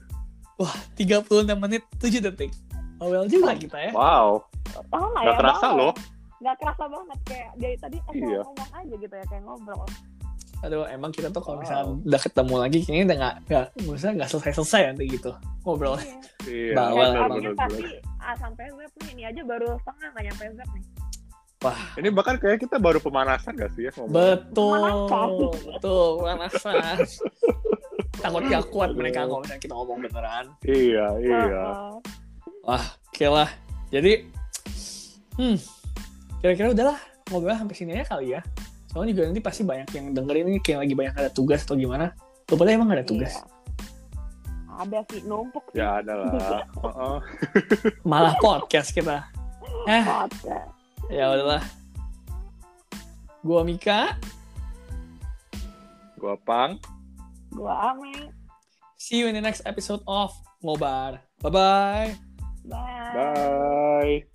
[0.54, 2.50] Wah, 36 menit 7 detik.
[2.96, 3.90] Awal juga kita ya.
[3.92, 4.38] wow
[4.90, 5.78] lama nggak ya kerasa banget.
[5.78, 5.92] loh
[6.36, 8.40] nggak kerasa banget kayak dari tadi asal Iya.
[8.42, 9.84] ngomong aja gitu ya kayak ngobrol
[10.64, 11.64] Aduh, emang kita tuh kalau Wow.
[11.68, 15.30] misalnya udah ketemu lagi kayaknya udah nggak nggak maksudnya nggak selesai-selesai nanti gitu
[15.62, 15.94] ngobrol.
[16.00, 16.16] Iya.
[16.48, 17.28] iya Bawel emang.
[17.36, 17.80] bener, bener, tapi
[18.18, 20.84] ah, sampai web nih ini aja baru setengah nggak nyampe web nih
[21.60, 24.84] Wah, ini bahkan kayak kita baru pemanasan gak sih ya ngomong betul.
[24.84, 25.28] Pemanasan.
[25.64, 26.96] Betul, pemanasan.
[28.20, 30.44] Takutnya kuat mereka kalau misalnya kita ngomong beneran.
[30.68, 31.64] iya iya.
[32.68, 33.48] Wah, oke lah.
[33.88, 34.28] Jadi,
[35.40, 35.56] hmm,
[36.40, 36.98] kira-kira udahlah
[37.32, 38.40] ngobrol sampai sini aja kali ya.
[38.94, 42.14] Soalnya juga nanti pasti banyak yang dengerin ini kayak lagi banyak ada tugas atau gimana.
[42.46, 43.34] Lu pada emang ada tugas?
[43.34, 43.52] Iya.
[44.74, 46.34] ada sih numpuk sih ya ada lah
[46.82, 47.16] Heeh.
[48.02, 49.22] Malah podcast kita.
[49.86, 50.70] Eh, Podcast.
[51.10, 51.62] ya udahlah.
[53.42, 54.18] Gua Mika.
[56.18, 56.80] gua pang
[57.52, 58.32] gua ame
[58.96, 60.32] See you in the next episode of
[60.64, 61.20] Ngobar.
[61.44, 62.16] Bye-bye.
[62.64, 64.33] bye bye